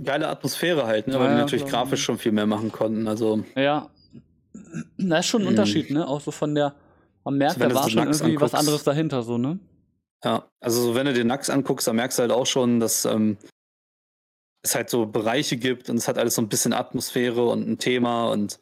[0.04, 1.14] geile Atmosphäre halt, ne?
[1.14, 1.84] Ja, weil die ja, natürlich klar.
[1.84, 3.08] grafisch schon viel mehr machen konnten.
[3.08, 3.90] Also, Ja.
[4.98, 5.50] Da ist schon ein Hm.
[5.50, 6.08] Unterschied, ne?
[6.08, 6.76] Auch so von der.
[7.24, 8.56] Man merkt, wenn da war so schon irgendwie was anguckst.
[8.56, 9.60] anderes dahinter, so, ne?
[10.24, 13.06] Ja, also so, wenn du den Nax anguckst, dann merkst du halt auch schon, dass
[13.06, 13.38] ähm,
[14.64, 17.78] es halt so Bereiche gibt und es hat alles so ein bisschen Atmosphäre und ein
[17.80, 18.60] Thema und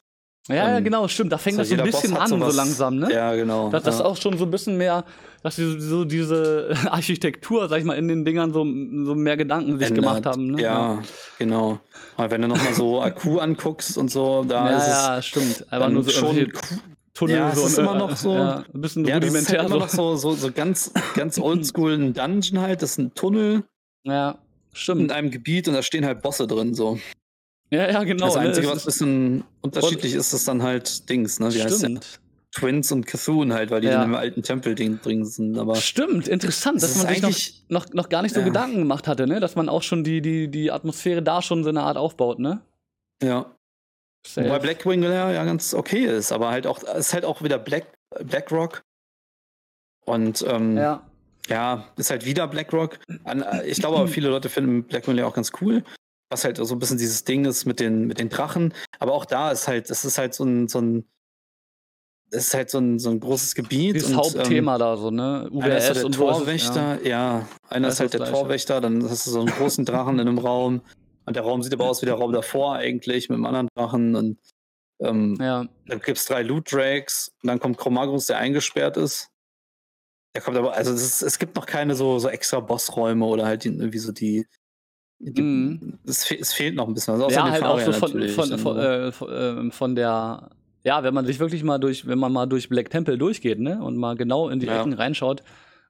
[0.49, 1.31] Ja, ja, Ähm, genau, stimmt.
[1.31, 3.13] Da fängt so das so ein bisschen an, so sowas- langsam, ne?
[3.13, 3.69] ja, genau.
[3.69, 4.05] Dass das ja.
[4.05, 5.05] auch schon so ein bisschen mehr,
[5.43, 9.77] dass sie so diese Architektur, sag ich mal, in den Dingern so, so mehr Gedanken
[9.77, 10.03] sich ändert.
[10.03, 10.51] gemacht haben.
[10.51, 10.61] Ne?
[10.61, 11.01] Ja,
[11.37, 11.79] genau.
[12.17, 15.61] Aber wenn du nochmal so Akku anguckst und so, da ja, ist ja, stimmt.
[15.61, 16.51] es Aber nur so schon
[17.13, 17.35] Tunnel.
[17.35, 19.59] Ja, es so ist und, immer noch so- Ja, ein bisschen ja, ist rudimentär.
[19.59, 20.15] halt immer noch so.
[20.15, 23.63] so, so, so ganz, ganz oldschool ein Dungeon halt, das ist ein Tunnel
[24.03, 24.37] Ja, in
[24.73, 25.11] stimmt.
[25.11, 26.97] einem Gebiet und da stehen halt Bosse drin so.
[27.71, 28.25] Ja, ja, genau.
[28.25, 28.41] das ne?
[28.41, 31.53] Einzige, was ein bisschen unterschiedlich ist, ist dann halt Dings, ne?
[31.53, 31.59] Wie?
[31.59, 32.19] Stimmt.
[32.51, 33.95] Twins und Cthulhu halt, weil die ja.
[33.95, 35.57] in einem alten Tempel-Ding drin sind.
[35.59, 38.47] Aber Stimmt, interessant, dass man sich noch, noch, noch gar nicht so ja.
[38.47, 39.39] Gedanken gemacht hatte, ne?
[39.39, 42.61] Dass man auch schon die, die, die Atmosphäre da schon so eine Art aufbaut, ne?
[43.21, 43.45] Ja.
[44.25, 44.47] Safe.
[44.47, 47.85] Wobei Blackwing ja, ja ganz okay ist, aber halt auch, ist halt auch wieder Black,
[48.23, 48.81] Blackrock.
[50.05, 51.03] Und ähm, ja.
[51.47, 52.97] ja, ist halt wieder Blackrock.
[53.65, 55.83] Ich glaube, viele Leute finden Blackwing ja auch ganz cool
[56.29, 58.73] was halt so ein bisschen dieses Ding ist mit den, mit den Drachen.
[58.99, 61.07] Aber auch da ist halt, es ist halt so ein, so ein,
[62.31, 63.95] es ist halt so ein, so ein großes Gebiet.
[63.95, 65.49] Das Hauptthema ähm, da so, ne?
[65.51, 67.09] UWS einer ist halt der und Torwächter, ja.
[67.09, 67.47] ja.
[67.69, 68.33] Einer ist halt der Gleiche.
[68.33, 70.81] Torwächter, dann hast du so einen großen Drachen in einem Raum.
[71.25, 74.15] Und der Raum sieht aber aus wie der Raum davor eigentlich, mit einem anderen Drachen.
[74.15, 74.37] Und
[74.99, 75.65] ähm, ja.
[75.87, 77.31] dann gibt es drei Loot Drakes.
[77.41, 79.29] Und dann kommt Chromagrus, der eingesperrt ist.
[80.35, 83.65] Der kommt aber, also ist, es gibt noch keine so, so extra Bossräume oder halt
[83.65, 84.45] irgendwie so die,
[85.19, 85.99] Mhm.
[86.05, 87.13] Es, es, fehlt noch ein bisschen.
[87.13, 90.49] Also ja, halt auch so von, von, von, äh, ähm, von, der,
[90.83, 93.83] ja, wenn man sich wirklich mal durch, wenn man mal durch Black Temple durchgeht, ne,
[93.83, 94.79] und mal genau in die ja.
[94.79, 95.43] Ecken reinschaut,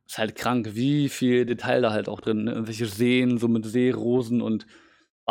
[0.08, 2.54] ist halt krank, wie viel Detail da halt auch drin, ne?
[2.54, 4.66] Irgendwelche Seen, so mit Seerosen und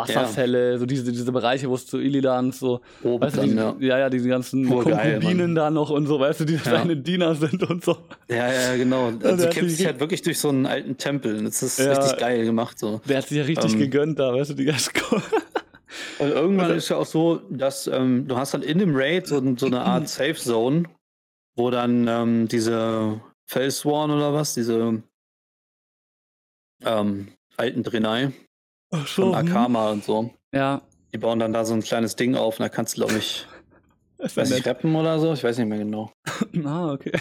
[0.07, 0.77] Wasserfälle, ja.
[0.77, 3.75] so diese, diese Bereiche, wo es zu Illidan so, Oben weißt du, die, ja.
[3.79, 6.63] ja, ja, diese ganzen Pur Konkubinen da noch und so, weißt du, die ja.
[6.63, 7.97] seine Diener sind und so.
[8.29, 9.11] Ja, ja, genau.
[9.23, 11.43] Also du kämpfst dich halt wirklich durch so einen alten Tempel.
[11.43, 12.79] Das ist ja, richtig geil gemacht.
[12.79, 13.01] So.
[13.07, 14.91] Der hat sich ja richtig ähm, gegönnt da, weißt du, die ganze
[16.19, 19.41] Und irgendwann ist ja auch so, dass ähm, du hast dann in dem Raid so,
[19.55, 20.83] so eine Art Safe Zone,
[21.55, 25.01] wo dann ähm, diese Felsworn oder was, diese
[26.85, 27.27] ähm,
[27.57, 28.31] alten Drenai,
[28.91, 29.47] Ach so, von hm.
[29.47, 30.33] Akama und so.
[30.53, 30.81] Ja.
[31.13, 33.47] Die bauen dann da so ein kleines Ding auf und da kannst du, glaube ich,
[34.17, 35.33] weiß nicht, rappen oder so.
[35.33, 36.11] Ich weiß nicht mehr genau.
[36.65, 37.11] ah, okay.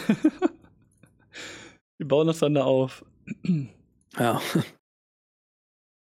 [2.00, 3.04] Die bauen das dann da auf.
[4.18, 4.40] ja.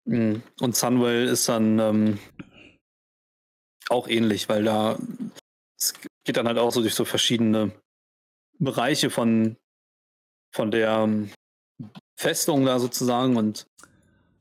[0.07, 0.41] Hm.
[0.61, 2.19] Und Sunwell ist dann ähm,
[3.89, 4.97] auch ähnlich, weil da
[5.79, 5.93] es
[6.23, 7.71] geht dann halt auch so durch so verschiedene
[8.59, 9.57] Bereiche von,
[10.53, 11.31] von der ähm,
[12.19, 13.67] Festung da sozusagen und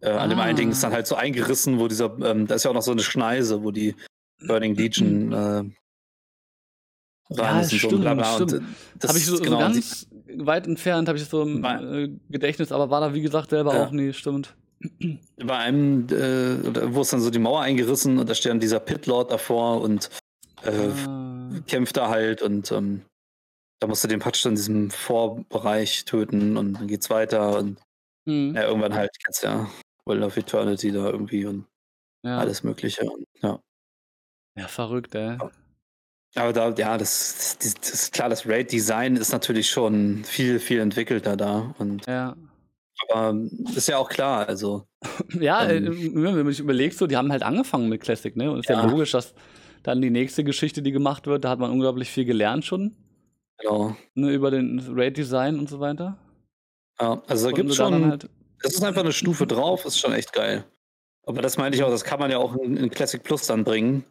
[0.01, 0.19] äh, ah.
[0.19, 0.97] An dem einen Ding ist dann ah.
[0.97, 3.71] halt so eingerissen, wo dieser, ähm, da ist ja auch noch so eine Schneise, wo
[3.71, 3.95] die
[4.47, 5.65] Burning Legion äh,
[7.31, 8.35] ja, ist stimmt, so bla bla.
[8.35, 8.63] Stimmt.
[9.07, 12.73] Habe ich so, genau, so ganz weit entfernt, habe ich das so im äh, Gedächtnis,
[12.73, 13.87] aber war da wie gesagt selber ja.
[13.87, 14.55] auch nie, stimmt.
[15.39, 18.79] Bei einem, äh, wo ist dann so die Mauer eingerissen und da steht dann dieser
[18.79, 20.11] Pitlord davor und
[20.63, 20.71] äh,
[21.07, 21.51] ah.
[21.67, 23.03] kämpft da halt und ähm,
[23.81, 27.81] da musst du den Patch in diesem Vorbereich töten und dann geht's weiter und
[28.27, 28.55] mhm.
[28.55, 29.69] ja, irgendwann halt, kennst ja,
[30.07, 31.67] World of Eternity da irgendwie und
[32.23, 32.39] ja.
[32.39, 33.05] alles Mögliche.
[33.05, 33.61] Und, ja.
[34.57, 35.37] ja, verrückt, ey.
[36.35, 40.81] Aber da, ja, das, das, das ist klar, das Raid-Design ist natürlich schon viel, viel
[40.81, 41.75] entwickelter da.
[41.79, 42.37] Und ja.
[43.09, 43.39] Aber
[43.75, 44.87] ist ja auch klar, also.
[45.41, 48.51] ja, ähm, äh, wenn man sich überlegt, so, die haben halt angefangen mit Classic, ne?
[48.51, 49.35] Und ist ja, ja logisch, dass
[49.83, 52.97] dann die nächste Geschichte, die gemacht wird, da hat man unglaublich viel gelernt schon.
[53.59, 53.97] Genau.
[54.15, 56.19] Ne, über den Raid-Design und so weiter.
[57.01, 58.11] Ja, also da gibt es schon.
[58.11, 58.29] Halt
[58.63, 60.65] es ist einfach eine Stufe drauf, ist schon echt geil.
[61.27, 63.65] Aber das meinte ich auch, das kann man ja auch in, in Classic Plus dann
[63.65, 64.05] bringen.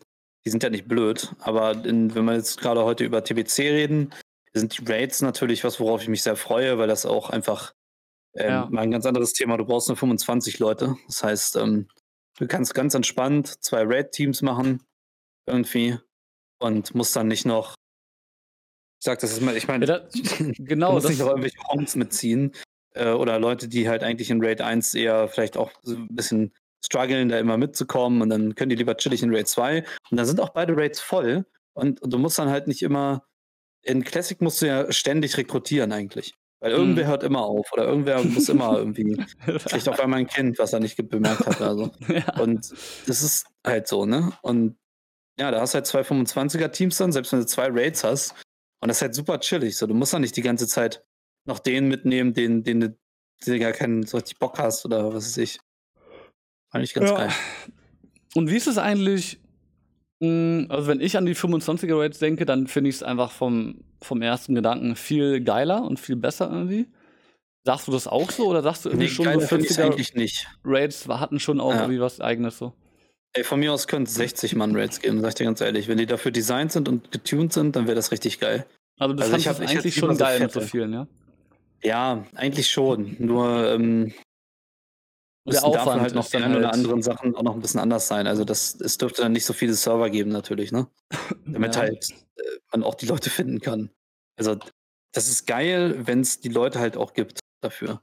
[0.46, 1.34] Die sind ja nicht blöd.
[1.40, 4.14] Aber in, wenn wir jetzt gerade heute über TBC reden,
[4.54, 7.74] sind die Raids natürlich was, worauf ich mich sehr freue, weil das auch einfach
[8.36, 8.68] ähm, ja.
[8.70, 9.58] mal ein ganz anderes Thema.
[9.58, 10.96] Du brauchst nur 25 Leute.
[11.08, 11.88] Das heißt, ähm,
[12.38, 14.84] du kannst ganz entspannt zwei Raid-Teams machen,
[15.48, 15.98] irgendwie,
[16.60, 17.76] und musst dann nicht noch.
[19.00, 20.08] Ich sag das ist mal, ich meine, ja,
[20.58, 22.54] genau, du musst nicht noch irgendwelche Honks mitziehen,
[22.96, 26.54] äh, oder Leute, die halt eigentlich in Raid 1 eher vielleicht auch so ein bisschen
[26.84, 30.26] strugglen, da immer mitzukommen und dann können die lieber chillig in Raid 2 und dann
[30.26, 33.24] sind auch beide Raids voll und, und du musst dann halt nicht immer
[33.86, 36.34] in Classic musst du ja ständig rekrutieren eigentlich.
[36.60, 37.12] Weil irgendwer hm.
[37.12, 39.24] hört immer auf oder irgendwer muss immer irgendwie,
[39.58, 41.62] vielleicht auf einmal ein Kind, was er nicht bemerkt hat.
[41.62, 41.92] Also.
[42.08, 42.42] ja.
[42.42, 42.72] Und
[43.08, 44.32] das ist halt so, ne?
[44.42, 44.78] Und
[45.40, 48.34] ja, da hast du halt zwei 25er-Teams dann, selbst wenn du zwei Raids hast.
[48.82, 49.78] Und das ist halt super chillig.
[49.78, 51.04] So, du musst dann nicht die ganze Zeit
[51.46, 52.98] noch den mitnehmen, den, den, den
[53.46, 55.60] du gar keinen so richtig Bock hast oder was weiß ich.
[56.72, 57.18] Eigentlich ganz ja.
[57.18, 57.30] geil.
[58.34, 59.40] Und wie ist es eigentlich?
[60.22, 63.84] Hm, also, wenn ich an die 25er Rates denke, dann finde ich es einfach vom,
[64.02, 66.88] vom ersten Gedanken viel geiler und viel besser irgendwie.
[67.64, 70.48] Sagst du das auch so oder sagst du irgendwie nee, schon so 50er eigentlich nicht.
[70.64, 71.82] Raids hatten schon auch ja.
[71.82, 72.74] irgendwie was eigenes so?
[73.34, 75.88] Ey, von mir aus könnte es 60 Mann Raids geben, sag ich dir ganz ehrlich.
[75.88, 78.66] Wenn die dafür designt sind und getuned sind, dann wäre das richtig geil.
[78.98, 81.08] Also das also ich eigentlich schon geil mit so vielen, ja?
[81.86, 83.16] Ja, eigentlich schon.
[83.20, 84.12] Nur ähm,
[85.48, 87.80] der Aufwand davon halt noch die ein oder halt anderen Sachen auch noch ein bisschen
[87.80, 88.26] anders sein.
[88.26, 90.88] Also das, es dürfte dann nicht so viele Server geben natürlich, ne?
[91.46, 91.82] Damit ja.
[91.82, 93.92] halt äh, man auch die Leute finden kann.
[94.36, 94.58] Also
[95.14, 98.02] das ist geil, wenn es die Leute halt auch gibt dafür.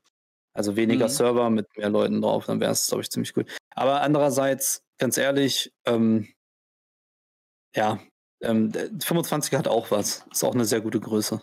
[0.54, 1.12] Also weniger mhm.
[1.12, 3.50] Server mit mehr Leuten drauf, dann wäre es, glaube ich, ziemlich gut.
[3.74, 6.28] Aber andererseits, ganz ehrlich, ähm,
[7.74, 7.98] ja,
[8.42, 10.24] ähm, 25 hat auch was.
[10.30, 11.42] Ist auch eine sehr gute Größe.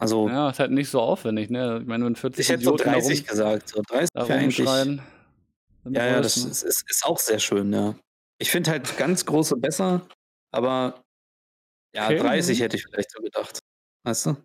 [0.00, 0.28] Also.
[0.28, 1.78] Ja, ist halt nicht so aufwendig, ne?
[1.82, 3.68] Ich meine, wenn 40 Ich hätte so 30 gesagt.
[3.68, 5.02] So 30 da rumschreien.
[5.84, 6.50] Ja, ja, das ne?
[6.50, 7.94] ist, ist, ist auch sehr schön, ja.
[8.38, 10.06] Ich finde halt ganz große besser,
[10.52, 11.02] aber
[11.94, 12.62] ja, Okay, 30 mhm.
[12.62, 13.58] hätte ich vielleicht so gedacht.
[14.04, 14.36] Weißt du?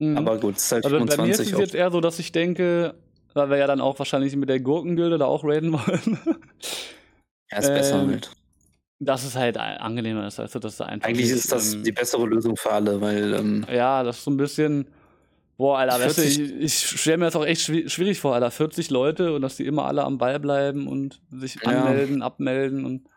[0.00, 0.18] Mhm.
[0.18, 2.18] Aber gut, es ist halt Also bei mir ist 25 es jetzt eher so, dass
[2.18, 2.94] ich denke,
[3.34, 6.18] weil wir ja dann auch wahrscheinlich mit der Gurkengilde da auch raiden wollen,
[7.50, 8.30] Ja, ist besser ähm, halt.
[9.00, 12.26] Dass es halt angenehmer ist, du, dass du einfach Eigentlich ist das ähm, die bessere
[12.26, 14.86] Lösung für alle, weil ähm, Ja, das ist so ein bisschen.
[15.56, 18.34] Boah, Alter, weißt du, 40 ich, ich stelle mir das auch echt schwi- schwierig vor,
[18.34, 18.50] Alter.
[18.52, 21.70] 40 Leute und dass die immer alle am Ball bleiben und sich Ja.
[21.84, 23.08] anmelden, abmelden und.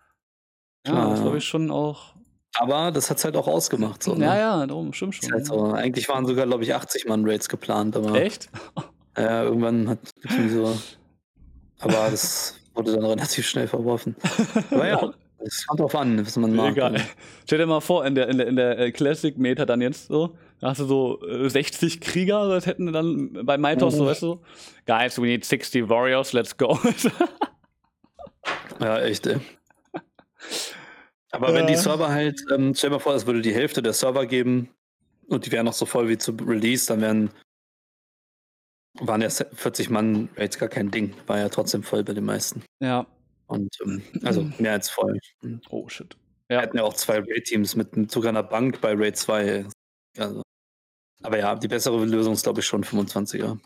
[0.87, 1.23] Ja, Klar, das ja.
[1.25, 2.15] glaube ich schon auch.
[2.55, 4.01] aber das hat es halt auch ausgemacht.
[4.01, 4.25] So, ne?
[4.25, 5.31] Ja, ja, darum, stimmt schon.
[5.31, 5.65] halt so.
[5.71, 8.49] Eigentlich waren sogar, glaube ich, 80 Mann Raids geplant, aber Echt?
[9.17, 10.75] ja, irgendwann hat irgendwie so.
[11.79, 14.15] Aber das wurde dann relativ schnell verworfen.
[14.71, 15.13] Aber ja,
[15.43, 16.71] es kommt drauf an, was man mag.
[16.73, 17.01] Egal.
[17.45, 20.07] Stell dir mal vor, in der, in der, in der äh, Classic Meta dann jetzt
[20.07, 24.03] so, da hast du so äh, 60 Krieger, das hätten wir dann bei Mythos, so
[24.03, 24.07] Mhm.
[24.07, 24.41] weißt du,
[24.85, 26.77] Guys, we need 60 Warriors, let's go.
[28.79, 29.39] Ja, echt, ey.
[31.31, 31.79] Aber wenn die Ja.
[31.79, 34.69] Server halt, ähm, stell dir mal vor, es würde die Hälfte der Server geben
[35.27, 37.29] und die wären noch so voll wie zu Release, dann wären
[38.99, 41.13] waren ja 40 Mann Raids gar kein Ding.
[41.27, 42.63] War ja trotzdem voll bei den meisten.
[42.81, 43.05] ja.
[43.51, 45.19] Und ähm, also mehr als voll.
[45.41, 46.15] Wir Oh shit.
[46.49, 46.61] Ja.
[46.61, 49.65] hatten ja auch zwei Raid-Teams mit mit sogar einer Bank bei Raid 2.
[50.17, 50.41] Also.
[51.23, 53.59] Aber ja, die bessere Lösung ist, glaube ich, schon 25er.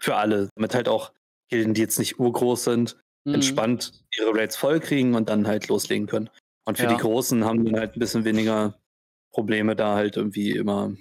[0.00, 0.48] Für alle.
[0.56, 1.12] Damit halt auch
[1.50, 3.34] Gilden, die jetzt nicht urgroß sind, Mhm.
[3.34, 6.30] entspannt ihre Raids voll kriegen und dann halt loslegen können.
[6.64, 6.94] Und für Ja.
[6.94, 8.78] die Großen haben dann halt ein bisschen weniger
[9.32, 10.94] Probleme, da halt irgendwie immer.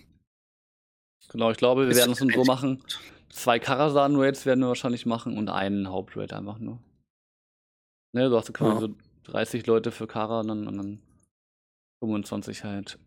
[1.30, 2.84] Genau, ich glaube, wir werden es so echt machen.
[3.30, 6.80] Zwei Karasan-Raids werden wir wahrscheinlich machen und einen Hauptraid einfach nur.
[8.16, 8.80] Ne, du hast quasi Ja.
[8.80, 8.96] so
[9.26, 11.00] 30 Leute für Kara und dann, und dann
[12.02, 12.98] 25 halt.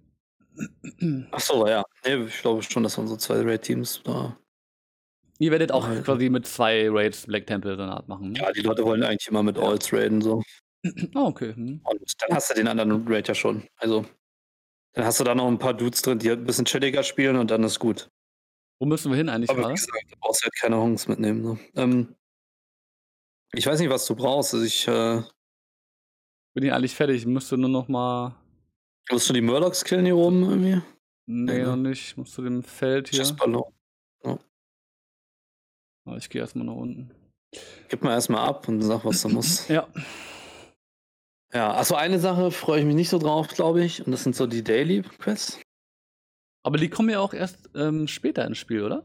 [1.31, 1.83] Ach so, ja.
[2.05, 4.37] Nee, ich glaube schon, dass unsere zwei Raid-Teams da.
[5.39, 6.03] Ihr werdet auch Alter.
[6.03, 8.33] quasi mit zwei Raids Black Temple so eine Art machen.
[8.33, 8.41] Ne?
[8.41, 9.63] Ja, die Leute wollen eigentlich immer mit Ja.
[9.63, 10.43] Alts raiden so.
[11.15, 11.55] Ah, okay.
[11.55, 11.81] Hm.
[11.85, 13.63] Und dann hast du den anderen Raid ja schon.
[13.77, 14.05] Also,
[14.93, 17.37] dann hast du da noch ein paar Dudes drin, die halt ein bisschen chilliger spielen
[17.37, 18.11] und dann ist gut.
[18.79, 21.43] Wo müssen wir hin eigentlich Aber wie gesagt, du brauchst halt keine Hongs mitnehmen.
[21.45, 21.59] So.
[21.81, 22.15] Ähm,
[23.53, 24.55] ich weiß nicht, was du brauchst.
[24.55, 25.23] Also ich äh,
[26.55, 27.19] Bin ich eigentlich fertig?
[27.23, 28.35] Ich müsste nur noch mal.
[29.11, 30.83] musst du die Murlocs killen hier oben irgendwie?
[31.27, 31.91] Nee, Ja, noch ne?
[31.91, 32.03] nicht.
[32.09, 33.19] Ich muss zu dem Feld hier.
[33.21, 33.65] Schussballon.
[34.25, 37.11] Ah, Ich gehe erstmal nach unten.
[37.89, 39.69] Gib mal erstmal ab und sag, was du musst.
[39.71, 39.87] Ja.
[41.55, 44.05] Ja, achso, eine Sache freue ich mich nicht so drauf, glaube ich.
[44.05, 45.59] Und das sind so die Daily Quests.
[46.63, 49.03] Aber die kommen ja auch erst ähm, später ins Spiel, oder?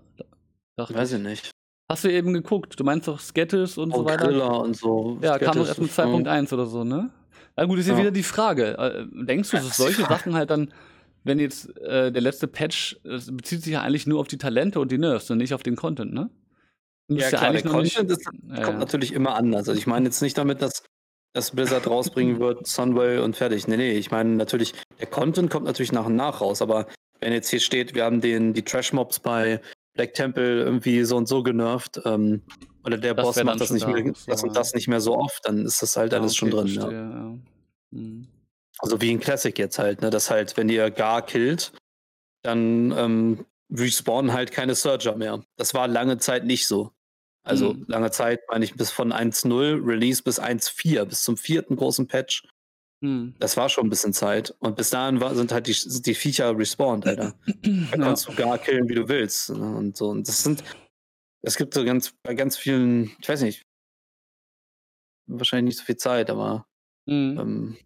[0.76, 1.52] Dachte Weiß ich nicht.
[1.94, 2.80] Hast du eben geguckt?
[2.80, 4.26] Du meinst doch Skettis und so Oh, weiter?
[4.28, 5.20] Griller und so.
[5.22, 7.12] Ja, kam doch Skettis, erst mit 2.1 oder so, ne?
[7.56, 8.00] Na gut, ist ja Ja.
[8.00, 8.78] wieder die Frage.
[8.80, 10.02] Äh, denkst du, dass solche.
[10.02, 10.74] Sachen halt dann,
[11.24, 14.80] wenn jetzt äh, der letzte Patch, es bezieht sich ja eigentlich nur auf die Talente
[14.80, 16.32] und die Nerfs und nicht auf den Content, ne?
[17.10, 19.70] Ja, klar, der noch nicht- Content ist, Ja, kommt natürlich immer anders.
[19.70, 20.84] Also ich meine jetzt nicht damit, dass
[21.36, 23.68] dass Blizzard rausbringen wird, Sunway und fertig.
[23.68, 26.86] Nee, nee, ich meine natürlich, der Content kommt natürlich nach und nach raus, aber
[27.22, 29.60] wenn jetzt hier steht, wir haben den, die Trash-Mobs bei
[29.94, 32.42] Black Temple irgendwie so und so genervt, ähm,
[32.86, 34.54] oder der Das Boss macht das schon nicht da, mehr, so, das und ja.
[34.54, 36.68] das nicht mehr so oft, dann ist das halt Ah, alles schon okay, drin.
[36.76, 36.82] Ja.
[36.82, 37.38] verstehe, ja.
[37.94, 38.28] Hm.
[38.80, 40.10] Also wie in Classic jetzt halt, ne?
[40.10, 41.72] Dass halt, wenn ihr Gar killt,
[42.44, 45.44] dann ähm, respawnen halt keine Surger mehr.
[45.58, 46.92] Das war lange Zeit nicht so.
[47.46, 47.86] Also Mhm.
[47.88, 52.44] lange Zeit meine ich bis von 1.0 Release bis 1.4, bis zum vierten großen Patch.
[53.04, 53.34] Hm.
[53.40, 54.56] Das war schon ein bisschen Zeit.
[54.60, 57.34] Und bis dahin war, sind halt die, die Viecher respawned, Alter.
[57.46, 57.86] Da Ja.
[57.92, 59.50] kannst du gar killen, wie du willst.
[59.50, 59.76] ne?
[59.76, 60.08] Und so.
[60.10, 60.64] Und das sind,
[61.42, 63.62] es gibt so ganz, bei ganz vielen, ich weiß nicht,
[65.28, 66.66] wahrscheinlich nicht so viel Zeit, aber
[67.10, 67.38] Hm.
[67.40, 67.78] ähm,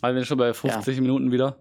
[0.00, 1.56] Also wir schon bei 50 Minuten wieder.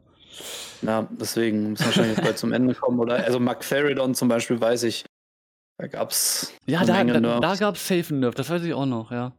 [0.81, 2.99] Ja, deswegen muss wahrscheinlich jetzt bald zum Ende kommen.
[2.99, 5.05] Oder also Magtheridon zum Beispiel weiß ich,
[5.77, 9.11] da gab's Ja, da, da, da gab es Safe Nerf, das weiß ich auch noch,
[9.11, 9.33] ja.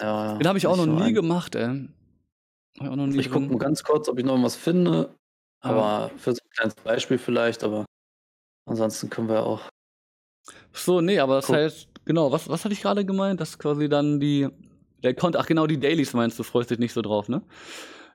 [0.00, 1.88] Ja, Den habe ich auch noch nie ein- gemacht, ey.
[2.76, 5.14] Ich nie Ich gucke mal ganz kurz, ob ich noch was finde.
[5.60, 7.84] Aber für so ein kleines Beispiel vielleicht, aber
[8.68, 9.62] ansonsten können wir auch.
[10.72, 11.56] So, nee, aber das Cool.
[11.56, 13.40] heißt, genau, was, was hatte ich gerade gemeint?
[13.40, 14.48] Dass quasi dann die,
[15.02, 17.42] der Content, ach genau, die Dailies meinst du, freust dich nicht so drauf, ne?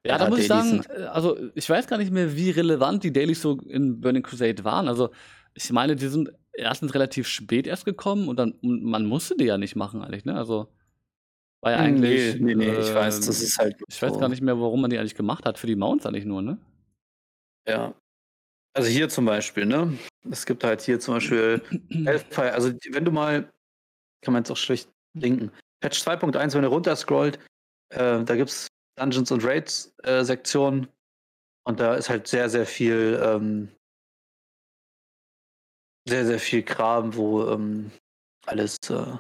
[0.06, 2.52] Ja, Ja, da muss ich Dailies sagen, äh, also ich weiß gar nicht mehr, wie
[2.52, 4.88] relevant die Dailies so in Burning Crusade waren.
[4.88, 5.10] Also
[5.54, 9.46] ich meine, die sind erstens relativ spät erst gekommen und dann, und man musste die
[9.46, 10.36] ja nicht machen eigentlich, ne?
[10.36, 10.68] Also
[11.62, 12.36] war ja eigentlich.
[12.36, 13.76] nee, nee, nee, ich weiß, das ähm, ist halt.
[13.88, 14.20] Ich weiß so.
[14.20, 15.58] gar nicht mehr, warum man die eigentlich gemacht hat.
[15.58, 16.58] Für die Mounts eigentlich nur, ne?
[17.68, 17.94] Ja.
[18.74, 19.98] Also hier zum Beispiel, ne?
[20.30, 22.54] Es gibt halt hier zum Beispiel Hellfire.
[22.54, 23.52] Also wenn du mal,
[24.22, 25.52] kann man jetzt auch schlecht linken.
[25.82, 27.38] Patch 2.1, wenn ihr runterscrollt,
[27.90, 30.88] äh, da gibt es Dungeons und Raids äh, Sektionen
[31.66, 33.70] und da ist halt sehr, sehr viel ähm,
[36.08, 37.92] sehr, sehr viel Kram, wo ähm,
[38.46, 39.18] alles, äh,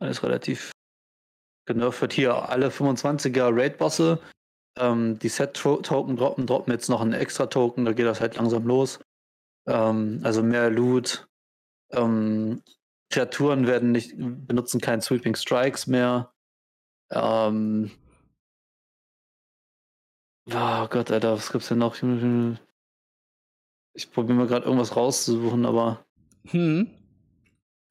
[0.00, 0.70] alles relativ
[1.66, 2.12] genervt.
[2.12, 4.20] Hier alle 25er Raid-Bosse,
[4.78, 8.66] ähm, die Set-Token droppen, droppen jetzt noch einen extra Token, da geht das halt langsam
[8.66, 9.00] los.
[9.66, 11.26] Ähm, also mehr Loot.
[11.92, 12.62] Ähm,
[13.10, 16.32] Kreaturen werden nicht, benutzen keinen Sweeping Strikes mehr.
[17.10, 17.90] Ähm,
[20.50, 21.96] oh Gott, Alter, was gibt's denn noch?
[23.94, 26.04] Ich probiere mal gerade irgendwas rauszusuchen, aber.
[26.48, 26.95] Hm.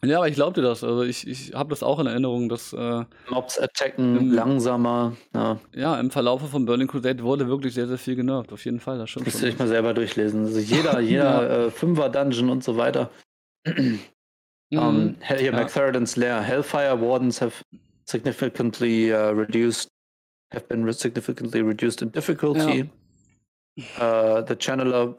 [0.03, 0.83] Ja, aber ich glaube dir das.
[0.83, 5.15] Also ich, ich habe das auch in Erinnerung, dass äh, Mobs attacken im, langsamer.
[5.33, 5.59] Ja.
[5.73, 8.51] ja, im Verlauf von Burning Crusade wurde wirklich sehr, sehr viel genervt.
[8.51, 9.25] Auf jeden Fall, das stimmt.
[9.25, 10.45] Müsste ich mal selber durchlesen.
[10.45, 11.65] Also jeder, jeder ja.
[11.65, 13.09] äh, Fünfer-Dungeon und so weiter.
[13.65, 13.99] um,
[14.69, 15.15] mhm.
[15.25, 15.51] hier, ja.
[15.51, 16.41] McFerrin's Lair.
[16.41, 17.63] Hellfire Wardens have
[18.05, 19.89] significantly uh, reduced,
[20.53, 22.89] have been significantly reduced in difficulty.
[23.77, 24.37] Ja.
[24.37, 25.15] Uh, the Channeler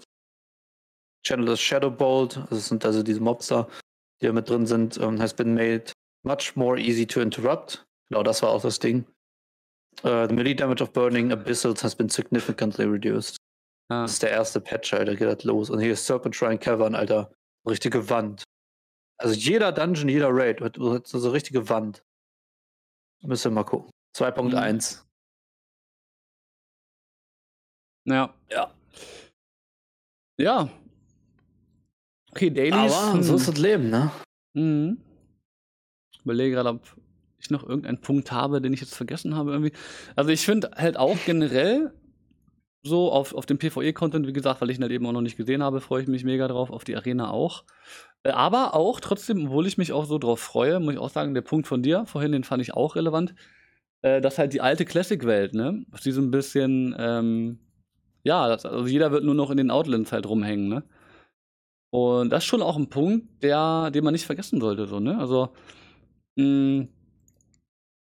[1.26, 3.68] Channeler's Shadowbolt, das sind also diese Mobster,
[4.20, 5.92] die da mit drin sind, um, has been made
[6.24, 7.86] much more easy to interrupt.
[8.08, 9.04] Genau, das war auch das Ding.
[10.04, 13.36] Uh, the melee damage of burning abyssals has been significantly reduced.
[13.88, 14.02] Ah.
[14.02, 15.70] Das ist der erste Patch, Alter, geht das los.
[15.70, 17.32] Und hier ist Serpentine Cavern, Alter.
[17.66, 18.44] Richtige Wand.
[19.18, 22.04] Also jeder Dungeon, jeder Raid hat so eine richtige Wand.
[23.22, 23.90] Müssen wir mal gucken.
[24.16, 25.02] 2.1.
[28.04, 28.34] Ja.
[28.50, 28.72] Ja.
[30.38, 30.70] Ja,
[32.36, 32.92] Okay, Dailies.
[32.92, 34.10] Aber so ist das Leben, ne?
[34.52, 34.98] Mhm.
[36.12, 36.82] Ich überlege gerade, ob
[37.38, 39.72] ich noch irgendeinen Punkt habe, den ich jetzt vergessen habe irgendwie.
[40.16, 41.94] Also ich finde halt auch generell
[42.82, 45.38] so auf, auf dem PvE-Content, wie gesagt, weil ich ihn halt eben auch noch nicht
[45.38, 47.64] gesehen habe, freue ich mich mega drauf, auf die Arena auch.
[48.22, 51.32] Äh, aber auch trotzdem, obwohl ich mich auch so drauf freue, muss ich auch sagen,
[51.32, 53.34] der Punkt von dir vorhin, den fand ich auch relevant,
[54.02, 57.60] äh, dass halt die alte Classic-Welt, ne, dass die so ein bisschen, ähm,
[58.24, 60.84] ja, das, also jeder wird nur noch in den Outlands halt rumhängen, ne?
[61.96, 64.86] Und das ist schon auch ein Punkt, der, den man nicht vergessen sollte.
[64.86, 65.16] So, ne?
[65.18, 65.48] Also,
[66.34, 66.88] mh, hm,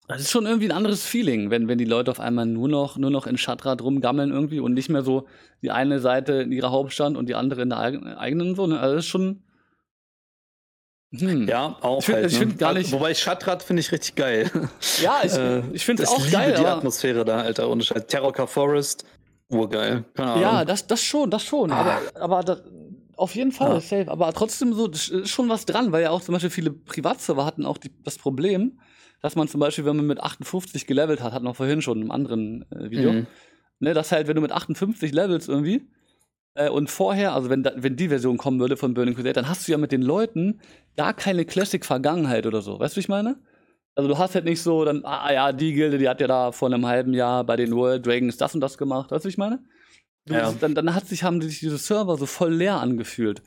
[0.08, 2.98] das ist schon irgendwie ein anderes Feeling, wenn, wenn die Leute auf einmal nur noch,
[2.98, 5.26] nur noch in Schatrad rumgammeln irgendwie und nicht mehr so
[5.62, 7.78] die eine Seite in ihrer Hauptstadt und die andere in der
[8.18, 8.66] eigenen so.
[8.66, 8.78] Ne?
[8.78, 9.42] Also das ist schon.
[11.16, 11.48] Hm.
[11.48, 12.00] Ja, auch.
[12.00, 12.58] Ich find, halt, ich find ne?
[12.58, 12.92] gar nicht.
[12.92, 14.50] Wobei Schatrad finde ich richtig geil.
[15.02, 16.56] Ja, ich, äh, ich finde es auch liebe geil.
[16.58, 17.70] die Atmosphäre da, Alter.
[17.70, 19.06] Und Terrorcar Forest,
[19.48, 20.04] urgeil.
[20.18, 21.70] Ja, das, das schon, das schon.
[21.70, 21.80] Ah.
[21.80, 22.62] Aber, aber das,
[23.18, 23.80] auf jeden Fall, ja.
[23.80, 24.10] safe.
[24.10, 27.66] Aber trotzdem so, ist schon was dran, weil ja auch zum Beispiel viele Privatserver hatten
[27.66, 28.78] auch die, das Problem,
[29.22, 32.10] dass man zum Beispiel, wenn man mit 58 gelevelt hat, hat man vorhin schon im
[32.10, 33.26] anderen äh, Video, mhm.
[33.80, 35.88] ne, dass halt, wenn du mit 58 Levels irgendwie
[36.54, 39.66] äh, und vorher, also wenn, wenn die Version kommen würde von Burning Crusade, dann hast
[39.66, 40.60] du ja mit den Leuten
[40.96, 42.78] gar keine Classic-Vergangenheit oder so.
[42.78, 43.36] Weißt du, wie ich meine?
[43.96, 46.52] Also du hast halt nicht so, dann, ah ja, die Gilde, die hat ja da
[46.52, 49.10] vor einem halben Jahr bei den World Dragons das und das gemacht.
[49.10, 49.58] Weißt du, wie ich meine?
[50.34, 50.52] Ja.
[50.52, 53.42] Dann, dann hat sich, haben sich diese Server so voll leer angefühlt.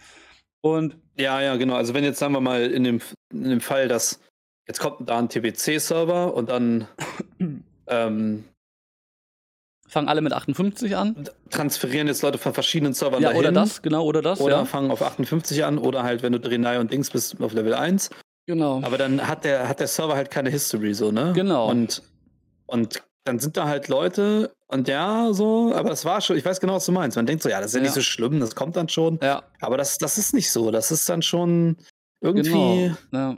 [0.62, 1.76] Und ja, ja, genau.
[1.76, 3.02] Also wenn jetzt sagen wir mal in dem,
[3.32, 4.20] in dem Fall, dass
[4.68, 6.88] jetzt kommt da ein TBC-Server und dann
[7.88, 8.44] ähm,
[9.88, 11.30] fangen alle mit 58 an.
[11.50, 13.40] Transferieren jetzt Leute von verschiedenen Servern ja, dahin.
[13.40, 14.40] Oder das, genau, oder das.
[14.40, 14.66] Oder ja.
[14.66, 18.10] fangen auf 58 an oder halt, wenn du Drenai und Dings bist, auf Level 1.
[18.48, 18.82] Genau.
[18.84, 21.34] Aber dann hat der, hat der Server halt keine History, so, ne?
[21.36, 21.70] Genau.
[21.70, 22.02] Und,
[22.66, 26.60] und dann sind da halt Leute und ja, so, aber das war schon, ich weiß
[26.60, 27.16] genau, was du meinst.
[27.18, 27.84] Man denkt so, ja, das ist ja, ja.
[27.84, 29.20] nicht so schlimm, das kommt dann schon.
[29.22, 29.44] Ja.
[29.60, 30.72] Aber das, das ist nicht so.
[30.72, 31.78] Das ist dann schon
[32.22, 32.94] irgendwie.
[33.12, 33.34] Genau.
[33.34, 33.38] Ja.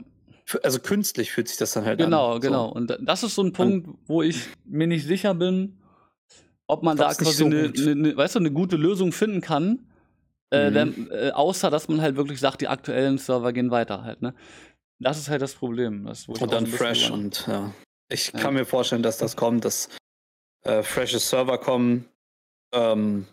[0.62, 2.40] Also künstlich fühlt sich das dann halt genau, an.
[2.40, 2.96] Genau, genau.
[2.96, 5.78] Und das ist so ein Punkt, wo ich mir nicht sicher bin,
[6.66, 9.86] ob man da quasi so eine, eine, eine, weißt du, eine gute Lösung finden kann.
[10.50, 10.74] Äh, mhm.
[10.74, 14.34] wenn, äh, außer dass man halt wirklich sagt, die aktuellen Server gehen weiter halt, ne?
[15.00, 16.04] Das ist halt das Problem.
[16.04, 17.72] Das, und dann fresh und ja.
[18.14, 18.38] Ich ja.
[18.38, 19.88] kann mir vorstellen, dass das kommt, dass
[20.62, 22.08] äh, freshe Server kommen.
[22.72, 23.26] Ähm,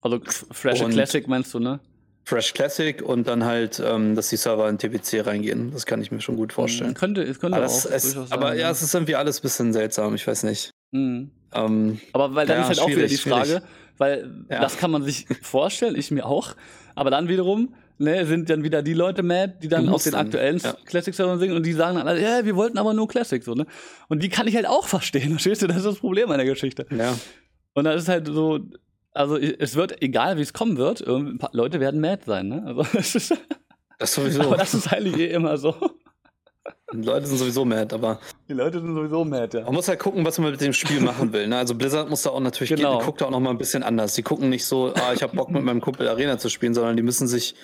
[0.00, 1.80] also Fresh Classic meinst du, ne?
[2.24, 5.70] Fresh Classic und dann halt, ähm, dass die Server in TPC reingehen.
[5.72, 6.92] Das kann ich mir schon gut vorstellen.
[6.94, 7.84] Könnte, es könnte aber auch.
[7.86, 10.70] Es, aber sein, ja, es ist irgendwie alles ein bisschen seltsam, ich weiß nicht.
[10.90, 11.30] Mhm.
[11.54, 13.62] Ähm, aber weil dann ja, ist halt auch wieder die Frage, schwierig.
[13.96, 14.60] weil ja.
[14.60, 16.54] das kann man sich vorstellen, ich mir auch.
[16.94, 20.26] Aber dann wiederum, ne, sind dann wieder die Leute mad, die dann auf den dann,
[20.26, 20.74] aktuellen ja.
[20.84, 23.66] Classic-Servern singen und die sagen dann, ja, wir wollten aber nur Classic, so, ne?
[24.08, 25.66] Und die kann ich halt auch verstehen, verstehst du?
[25.66, 26.86] Das ist das Problem an der Geschichte.
[26.96, 27.14] Ja.
[27.74, 28.60] Und dann ist halt so,
[29.12, 31.04] also es wird, egal wie es kommen wird,
[31.52, 32.62] Leute werden mad sein, ne?
[32.66, 33.34] Also, das ist,
[33.98, 34.42] das sowieso.
[34.42, 35.74] Aber das ist eigentlich eh immer so.
[36.92, 38.20] Die Leute sind sowieso mad, aber.
[38.48, 39.64] Die Leute sind sowieso mad, ja.
[39.64, 41.46] Man muss halt gucken, was man mit dem Spiel machen will.
[41.46, 41.56] Ne?
[41.56, 42.92] Also Blizzard muss da auch natürlich genau.
[42.92, 44.14] gehen, die guckt da auch noch mal ein bisschen anders.
[44.14, 46.96] Die gucken nicht so, ah, ich habe Bock mit meinem Kumpel Arena zu spielen, sondern
[46.96, 47.54] die müssen sich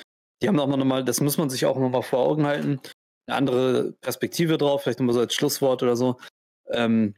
[0.44, 2.80] die haben auch noch mal, das muss man sich auch noch mal vor Augen halten,
[3.26, 6.18] eine andere Perspektive drauf, vielleicht nochmal so als Schlusswort oder so.
[6.70, 7.14] Ähm,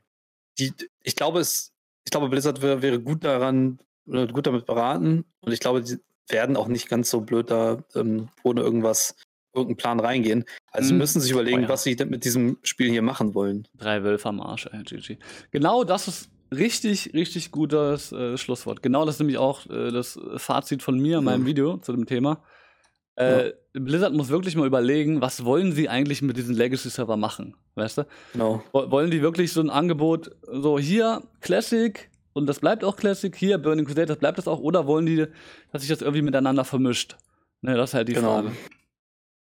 [0.59, 0.73] die,
[1.03, 1.73] ich glaube, es,
[2.05, 5.25] ich glaube, Blizzard wäre, wäre gut daran, gut damit beraten.
[5.41, 5.99] Und ich glaube, die,
[6.29, 9.17] werden auch nicht ganz so blöd da ähm, ohne irgendwas,
[9.55, 10.45] irgendeinen Plan reingehen.
[10.71, 10.99] Also mhm.
[10.99, 11.69] müssen sich überlegen, oh ja.
[11.69, 13.67] was sie mit diesem Spiel hier machen wollen.
[13.75, 15.19] Drei Wölfe am Arsch, ey, GG.
[15.51, 18.83] Genau das ist richtig, richtig gutes äh, Schlusswort.
[18.83, 21.47] Genau das ist nämlich auch äh, das Fazit von mir in meinem.
[21.47, 22.43] Video zu dem Thema.
[23.17, 23.53] Äh, ja.
[23.73, 28.07] Blizzard muss wirklich mal überlegen, was wollen sie eigentlich mit diesem Legacy-Server machen, weißt du?
[28.33, 28.63] Genau.
[28.73, 33.57] Wollen die wirklich so ein Angebot, so hier Classic und das bleibt auch Classic, hier
[33.57, 35.27] Burning Crusade, das bleibt das auch, oder wollen die,
[35.73, 37.17] dass sich das irgendwie miteinander vermischt?
[37.63, 38.35] Ne, das ist halt die genau.
[38.35, 38.53] Frage.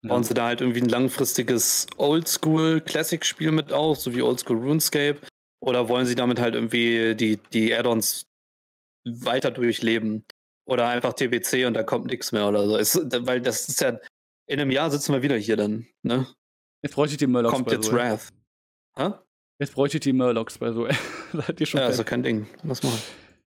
[0.04, 0.28] Bauen ja.
[0.28, 5.18] sie da halt irgendwie ein langfristiges Oldschool-Classic-Spiel mit auf, so wie Oldschool RuneScape?
[5.62, 8.28] Oder wollen sie damit halt irgendwie die, die Add-ons
[9.06, 10.26] weiter durchleben?
[10.66, 12.78] Oder einfach TBC und da kommt nichts mehr oder so.
[12.78, 14.00] Es, weil das ist ja,
[14.48, 16.28] in einem Jahr sitzen wir wieder hier dann, ne?
[16.82, 18.30] Jetzt bräuchte ich die Murlocs Kommt jetzt so, Wrath.
[18.98, 19.12] Hä?
[19.60, 20.88] Jetzt bräuchte ich die Murlocs bei so.
[21.34, 22.48] Seid ihr schon ja, also kein Ding.
[22.64, 23.02] Was machen?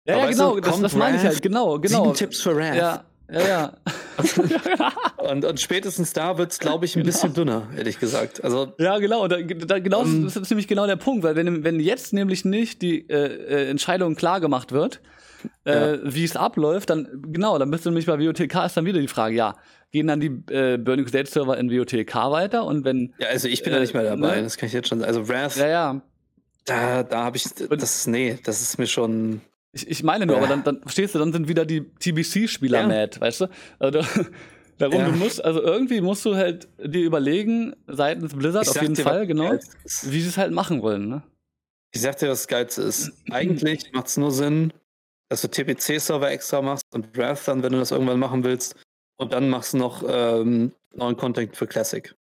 [0.06, 2.04] Ja, ja genau, das, das meine ich halt, genau, genau.
[2.04, 2.76] Sieben Tipps für Wrath.
[2.76, 3.72] Ja, ja, ja.
[5.30, 7.12] und, und spätestens da wird es, glaube ich, ein genau.
[7.12, 8.44] bisschen dünner, ehrlich gesagt.
[8.44, 9.26] Also, ja, genau.
[9.26, 12.12] Da, da, genau um, ähm, das ist nämlich genau der Punkt, weil wenn, wenn jetzt
[12.12, 15.00] nämlich nicht die äh, äh Entscheidung klar gemacht wird,
[15.64, 15.98] äh, ja.
[16.02, 19.08] wie es abläuft, dann genau, dann bist du nämlich bei WOTK ist dann wieder die
[19.08, 19.56] Frage, ja,
[19.92, 23.62] gehen dann die äh, Burning Crusade Server in WOTK weiter und wenn Ja, also ich
[23.62, 24.42] bin äh, da nicht mehr dabei, ne?
[24.42, 25.08] das kann ich jetzt schon sagen.
[25.08, 25.56] Also Wrath.
[25.56, 26.02] Ja, ja.
[26.64, 29.40] Da, da habe ich das nee, das ist mir schon
[29.76, 32.86] ich, ich meine nur, aber dann, dann verstehst du, dann sind wieder die TBC-Spieler ja.
[32.88, 33.46] mad, weißt du?
[33.78, 34.00] Also,
[34.78, 35.06] darum, ja.
[35.06, 39.26] du musst, also irgendwie musst du halt dir überlegen, seitens Blizzard auf jeden dir, Fall,
[39.26, 41.22] genau, wie sie es halt machen wollen, ne?
[41.92, 43.12] Ich sag dir, was das Geilste ist.
[43.30, 44.72] Eigentlich macht es nur Sinn,
[45.28, 48.76] dass du TPC-Server extra machst und Wrath dann, wenn du das irgendwann machen willst.
[49.18, 52.14] Und dann machst du noch ähm, neuen Content für Classic.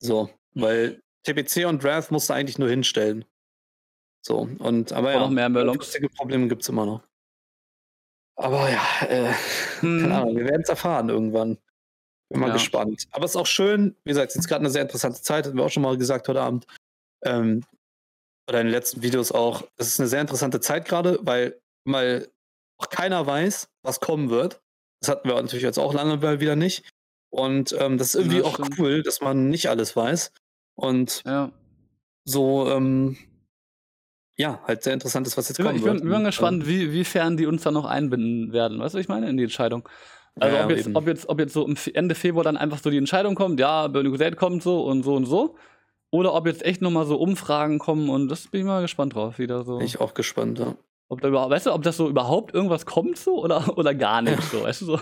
[0.00, 3.24] So, weil TPC und Wrath musst du eigentlich nur hinstellen.
[4.24, 5.98] So, und aber ja, noch mehr Murlocs.
[6.16, 7.02] Probleme gibt es immer noch.
[8.36, 9.32] Aber ja, äh,
[9.80, 10.00] hm.
[10.00, 11.58] keine Ahnung, wir werden es erfahren irgendwann.
[12.28, 12.54] Bin mal ja.
[12.54, 13.06] gespannt.
[13.10, 15.56] Aber es ist auch schön, wie gesagt, es ist gerade eine sehr interessante Zeit, haben
[15.56, 16.66] wir auch schon mal gesagt heute Abend.
[17.24, 17.64] Ähm,
[18.48, 19.62] oder in den letzten Videos auch.
[19.76, 22.28] Es ist eine sehr interessante Zeit gerade, weil mal
[22.82, 24.60] auch keiner weiß, was kommen wird.
[25.00, 26.84] Das hatten wir natürlich jetzt auch lange wieder nicht.
[27.30, 30.32] Und ähm, das ist irgendwie ja, auch cool, dass man nicht alles weiß.
[30.74, 31.50] Und ja.
[32.24, 33.16] so, ähm,
[34.36, 35.76] ja, halt sehr interessant ist, was jetzt kommt.
[35.76, 38.78] Ich bin, bin gespannt, wie, wiefern die uns da noch einbinden werden.
[38.78, 39.28] Weißt du, was ich meine?
[39.28, 39.88] In die Entscheidung.
[40.40, 42.96] Also ja, ob, jetzt, ob, jetzt, ob jetzt so Ende Februar dann einfach so die
[42.96, 45.56] Entscheidung kommt, ja, Burning Crusade kommt so und so und so.
[46.10, 49.38] Oder ob jetzt echt nochmal so Umfragen kommen und das bin ich mal gespannt drauf
[49.38, 49.78] wieder so.
[49.78, 50.74] Bin ich auch gespannt, ja.
[51.12, 54.22] Ob da überhaupt, weißt du, ob das so überhaupt irgendwas kommt so oder, oder gar
[54.22, 55.00] nichts so, weißt du so.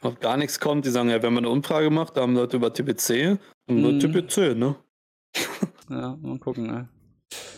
[0.00, 2.56] Ob gar nichts kommt, die sagen ja, wenn man eine Umfrage macht, da haben Leute
[2.56, 3.36] über TPC
[3.66, 3.98] und nur mm.
[3.98, 4.76] TPC, ne?
[5.90, 6.88] ja, mal gucken,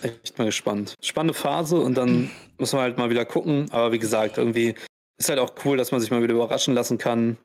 [0.03, 0.09] ey.
[0.09, 0.95] Echt mal gespannt.
[1.03, 3.71] Spannende Phase und dann müssen wir halt mal wieder gucken.
[3.73, 4.75] Aber wie gesagt, irgendwie
[5.19, 7.37] ist halt auch cool, dass man sich mal wieder überraschen lassen kann.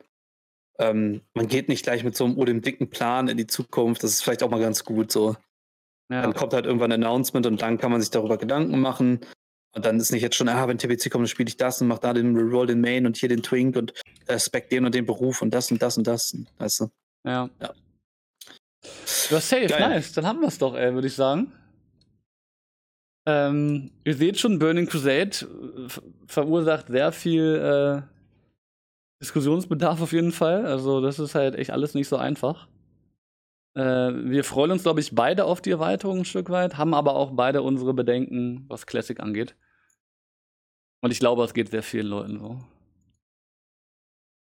[0.78, 4.02] Ähm, man geht nicht gleich mit so einem, oh, dem dicken Plan in die Zukunft.
[4.02, 5.36] Das ist vielleicht auch mal ganz gut so.
[6.10, 6.22] Ja.
[6.22, 9.20] Dann kommt halt irgendwann ein Announcement und dann kann man sich darüber Gedanken machen.
[9.74, 11.88] Und dann ist nicht jetzt schon, ah, wenn TBC kommt, dann spiele ich das und
[11.88, 13.92] mach da den Reroll, den Main und hier den Twink und
[14.28, 16.36] respekt den und den Beruf und das und das und das.
[16.58, 16.90] Weißt du?
[17.24, 17.50] Ja.
[17.60, 17.72] ja.
[19.28, 19.88] Du hast safe, Geil.
[19.88, 20.12] nice.
[20.12, 21.52] Dann haben wir es doch, ey, würde ich sagen.
[23.26, 25.88] Ähm, ihr seht schon, Burning Crusade äh,
[26.26, 28.02] verursacht sehr viel äh,
[29.22, 30.64] Diskussionsbedarf auf jeden Fall.
[30.64, 32.68] Also, das ist halt echt alles nicht so einfach.
[33.78, 37.14] Äh, wir freuen uns, glaube ich, beide auf die Erweiterung ein Stück weit, haben aber
[37.14, 39.54] auch beide unsere Bedenken, was Classic angeht.
[41.00, 42.60] Und ich glaube, es geht sehr vielen Leuten so.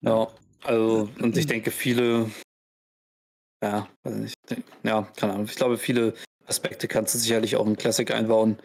[0.02, 0.28] Ja,
[0.64, 2.30] also, und ich denke, viele,
[3.64, 4.36] ja, weiß nicht,
[4.84, 6.14] ja, keine Ahnung, ich glaube, viele
[6.46, 8.60] Aspekte kannst du sicherlich auch im Classic einbauen.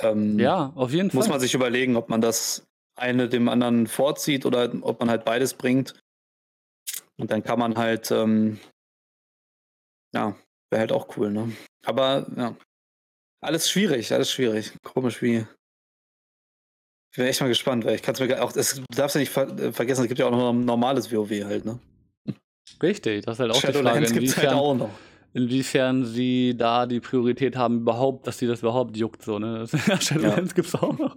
[0.00, 1.16] Ähm, ja, auf jeden Fall.
[1.16, 5.24] Muss man sich überlegen, ob man das eine dem anderen vorzieht oder ob man halt
[5.24, 5.94] beides bringt.
[7.16, 8.60] Und dann kann man halt, ähm,
[10.14, 10.36] ja,
[10.70, 11.52] wäre halt auch cool, ne?
[11.84, 12.56] Aber ja,
[13.42, 14.72] alles schwierig, alles schwierig.
[14.82, 15.46] Komisch wie.
[17.12, 19.20] Ich bin echt mal gespannt, weil ich kann es mir auch, es, du darfst ja
[19.20, 21.78] nicht ver äh, vergessen, es gibt ja auch noch ein normales WoW halt, ne?
[22.82, 24.20] Richtig, das ist halt auch Shadowlands die Frage.
[24.20, 24.90] Gibt's halt auch noch
[25.34, 29.22] inwiefern sie da die Priorität haben, überhaupt, dass sie das überhaupt juckt.
[29.22, 29.66] So, ne?
[30.00, 30.54] Shadowlands ja.
[30.54, 31.14] gibt's auch noch.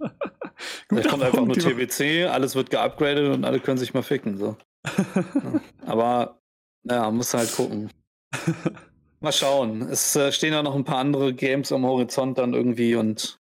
[0.88, 4.36] Vielleicht kommt einfach nur TBC, alles wird geupgradet und alle können sich mal ficken.
[4.36, 4.56] So.
[4.86, 5.60] ja.
[5.86, 6.40] Aber
[6.82, 7.90] ja, muss halt gucken.
[9.20, 9.82] Mal schauen.
[9.82, 13.38] Es äh, stehen ja noch ein paar andere Games am Horizont dann irgendwie und.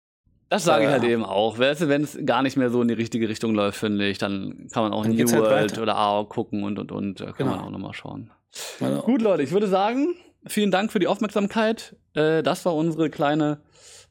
[0.49, 1.59] Das sage äh, ich halt eben auch.
[1.59, 4.85] Wenn es gar nicht mehr so in die richtige Richtung läuft, finde ich, dann kann
[4.85, 7.20] man auch New halt World oder AO gucken und und und.
[7.20, 7.51] Da kann genau.
[7.51, 8.31] man auch nochmal schauen.
[8.79, 9.03] Genau.
[9.03, 10.14] Gut, Leute, ich würde sagen,
[10.47, 11.97] vielen Dank für die Aufmerksamkeit.
[12.14, 13.61] Äh, das war unsere kleine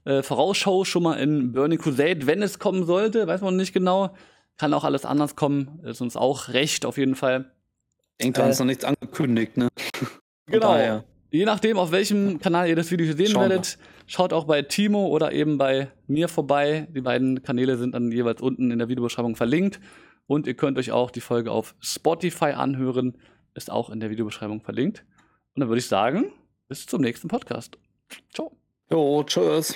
[0.03, 2.27] äh, Vorausschau schon mal in Burning Crusade.
[2.27, 4.13] Wenn es kommen sollte, weiß man nicht genau.
[4.57, 5.79] Kann auch alles anders kommen.
[5.83, 7.51] Ist uns auch recht auf jeden Fall.
[8.19, 9.69] Irgendwann äh, ist noch nichts angekündigt, ne?
[10.47, 11.03] genau.
[11.33, 13.85] Je nachdem, auf welchem Kanal ihr das Video hier sehen Schauen werdet, wir.
[14.05, 16.87] schaut auch bei Timo oder eben bei mir vorbei.
[16.91, 19.79] Die beiden Kanäle sind dann jeweils unten in der Videobeschreibung verlinkt.
[20.27, 23.17] Und ihr könnt euch auch die Folge auf Spotify anhören.
[23.55, 25.05] Ist auch in der Videobeschreibung verlinkt.
[25.55, 26.31] Und dann würde ich sagen,
[26.67, 27.79] bis zum nächsten Podcast.
[28.31, 28.55] Ciao.
[28.91, 29.75] Jo, tschüss.